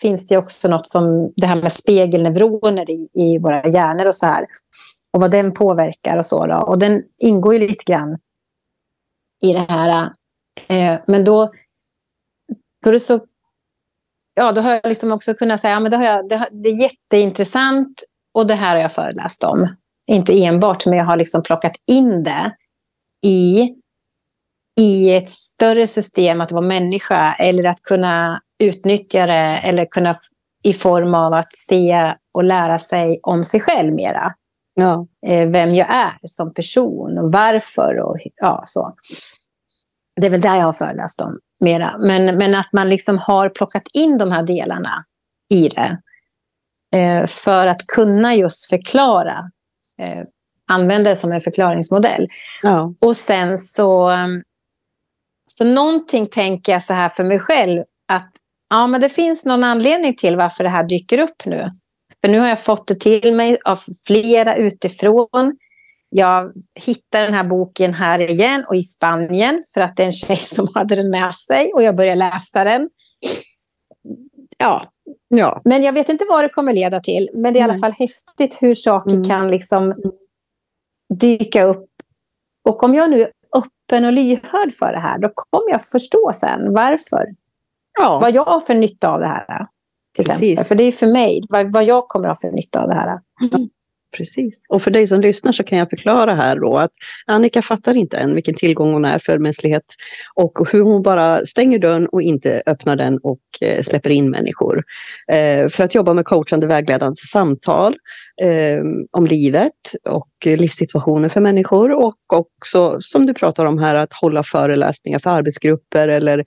[0.01, 4.25] finns det också något som det här med spegelneuroner i, i våra hjärnor och så
[4.25, 4.45] här.
[5.13, 6.45] Och vad den påverkar och så.
[6.45, 6.55] Då.
[6.55, 8.17] Och den ingår ju lite grann
[9.43, 10.11] i det här.
[10.67, 11.49] Eh, men då,
[12.83, 13.25] då är det så...
[14.33, 16.69] Ja, då har jag liksom också kunnat säga, ja, men det, har jag, det, det
[16.69, 18.03] är jätteintressant
[18.33, 19.75] och det här har jag föreläst om.
[20.07, 22.55] Inte enbart, men jag har liksom plockat in det
[23.27, 23.69] i,
[24.79, 30.15] i ett större system att vara människa eller att kunna utnyttja det eller kunna
[30.63, 34.33] i form av att se och lära sig om sig själv mera.
[34.73, 35.07] Ja.
[35.27, 38.95] Eh, vem jag är som person och varför och ja, så.
[40.15, 41.97] Det är väl där jag har föreläst om mera.
[41.97, 45.05] Men, men att man liksom har plockat in de här delarna
[45.49, 45.97] i det.
[46.97, 49.51] Eh, för att kunna just förklara.
[49.97, 50.23] Eh,
[50.67, 52.27] använda det som en förklaringsmodell.
[52.61, 52.93] Ja.
[52.99, 54.11] Och sen så,
[55.57, 57.83] så någonting tänker jag så här för mig själv.
[58.07, 58.31] Att
[58.69, 61.71] ja, men det finns någon anledning till varför det här dyker upp nu.
[62.21, 65.57] För nu har jag fått det till mig av flera utifrån.
[66.09, 70.11] Jag hittade den här boken här igen och i Spanien för att det är en
[70.13, 72.89] tjej som hade den med sig och jag började läsa den.
[74.57, 74.91] Ja,
[75.27, 75.61] ja.
[75.65, 77.29] men jag vet inte vad det kommer leda till.
[77.33, 79.23] Men det är i alla fall häftigt hur saker Mm.
[79.23, 79.95] kan liksom
[81.13, 81.87] dyka upp.
[82.69, 83.27] Och om jag nu
[83.91, 87.25] öppen och lyhörd för det här, då kommer jag förstå sen varför.
[87.99, 88.19] ja.
[88.19, 89.67] Vad jag har för nytta av det här.
[90.15, 90.65] Till exempel.
[90.65, 93.19] För det är för mig, vad, vad jag kommer ha för nytta av det här.
[94.17, 94.65] Precis.
[94.69, 96.91] Och för dig som lyssnar så kan jag förklara här då att
[97.25, 99.83] Annika fattar inte än vilken tillgång hon är för mänsklighet
[100.35, 104.83] och hur hon bara stänger dörren och inte öppnar den och eh, släpper in människor.
[105.31, 107.95] Eh, för att jobba med coachande vägledande samtal
[108.41, 114.13] ehm, om livet och livssituationer för människor och också som du pratar om här att
[114.13, 116.39] hålla föreläsningar för arbetsgrupper eller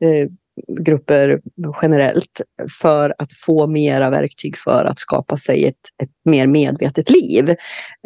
[0.00, 0.28] eh,
[0.80, 1.40] grupper
[1.82, 2.40] generellt
[2.80, 7.54] för att få mera verktyg för att skapa sig ett, ett mer medvetet liv.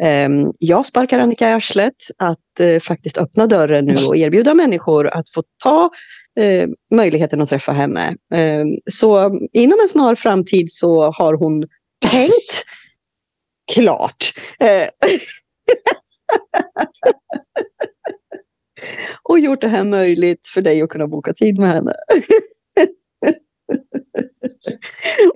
[0.03, 5.07] Ehm, jag sparkar Annika i arslet att eh, faktiskt öppna dörren nu och erbjuda människor
[5.07, 5.89] att få ta
[6.39, 8.15] eh, möjligheten att träffa henne.
[8.33, 11.67] Ehm, så inom en snar framtid så har hon
[12.11, 12.65] tänkt
[13.73, 14.33] klart.
[14.59, 14.87] Eh,
[19.23, 21.93] Och gjort det här möjligt för dig att kunna boka tid med henne.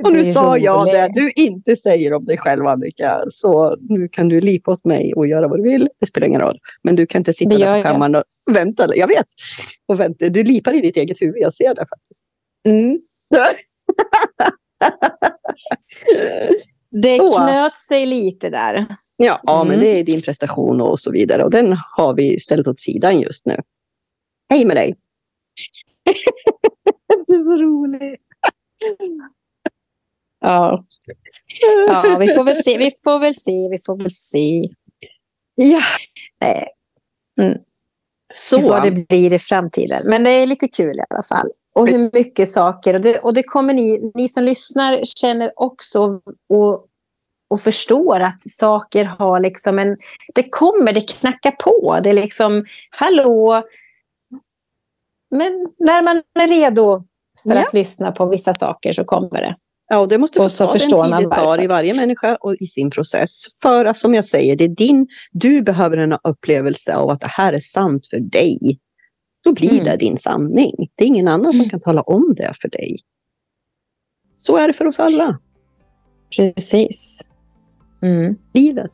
[0.03, 3.21] och Det nu sa jag det du inte säger om dig själv Annika.
[3.29, 5.89] Så nu kan du lipa åt mig och göra vad du vill.
[5.99, 6.59] Det spelar ingen roll.
[6.83, 8.95] Men du kan inte sitta Det där på kammaren och vänta.
[8.95, 9.27] Jag vet.
[9.87, 10.29] Och vänta.
[10.29, 11.37] Du lipar i ditt eget huvud.
[11.37, 12.23] Jag ser det faktiskt.
[17.01, 17.37] Det Så.
[17.37, 18.85] knöt sig lite där.
[19.17, 19.79] Ja, ja men Mm.
[19.85, 21.43] det är din prestation och så vidare.
[21.43, 23.57] Och den har vi ställt åt sidan just nu.
[24.49, 24.95] Hej med dig!
[27.27, 28.17] du är så rolig.
[30.39, 30.85] Ja.
[31.87, 34.63] ja, vi får väl se, vi får väl se, vi får väl se.
[35.55, 35.81] Ja,
[36.41, 36.67] Nej,
[38.33, 38.59] så.
[38.61, 40.09] vad det blir i framtiden.
[40.09, 41.49] Men det är lite kul i alla fall.
[41.75, 42.93] Och hur mycket saker.
[42.93, 46.87] Och det, och det kommer ni, ni som lyssnar känner också och,
[47.47, 49.97] och förstår att saker har liksom en...
[50.35, 51.99] Det kommer, det knackar på.
[52.03, 53.63] Det är liksom, hallå.
[55.31, 57.03] Men när man är redo
[57.43, 57.61] för Ja.
[57.61, 59.55] att lyssna på vissa saker så kommer det.
[59.87, 61.95] Ja, och det måste få Och så ta den tid man det tar i varje
[61.95, 63.29] människa och i sin process.
[63.61, 67.27] För att som jag säger, det är din, du behöver en upplevelse av att det
[67.27, 68.79] här är sant för dig.
[69.43, 69.83] Då blir Mm.
[69.85, 70.71] det din sanning.
[70.95, 71.69] Det är ingen annan som Mm.
[71.69, 72.99] kan tala om det för dig.
[74.37, 75.39] Så är det för oss alla.
[76.37, 77.29] Precis.
[78.03, 78.35] Mm.
[78.53, 78.91] Livet.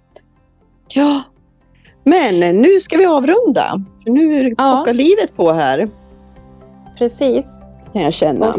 [0.93, 1.21] Ja.
[2.03, 3.81] Men nu ska vi avrunda.
[4.03, 4.77] För nu Ja.
[4.77, 5.87] pockar livet på här.
[6.97, 7.63] Precis.
[7.93, 8.55] Kan jag känna.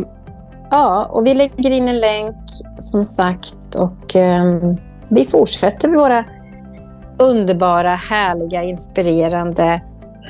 [0.70, 2.36] Ja, och vi lägger in en länk
[2.78, 4.76] som sagt och ehm,
[5.08, 6.24] vi fortsätter med våra
[7.18, 9.82] underbara, härliga, inspirerande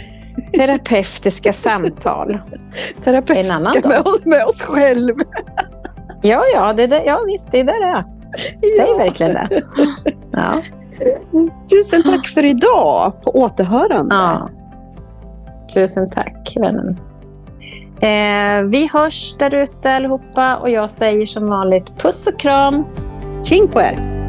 [0.59, 2.39] terapeutiska samtal
[3.05, 4.07] Terapeut en annan med, dag.
[4.07, 5.15] oss, med oss själv.
[6.23, 8.05] Ja, ja, det där, ja visst, det där är det.
[8.63, 9.63] Är verkligen det.
[10.31, 10.63] Ja,
[11.71, 13.13] Tusen tack för idag.
[13.25, 14.15] På återhörande.
[14.15, 14.49] ja.
[15.75, 16.97] Tusen tack, vännen.
[18.01, 22.85] Eh, vi hörs där ute allihopa och jag säger som vanligt puss och kram.
[23.45, 24.20] Tjing på er!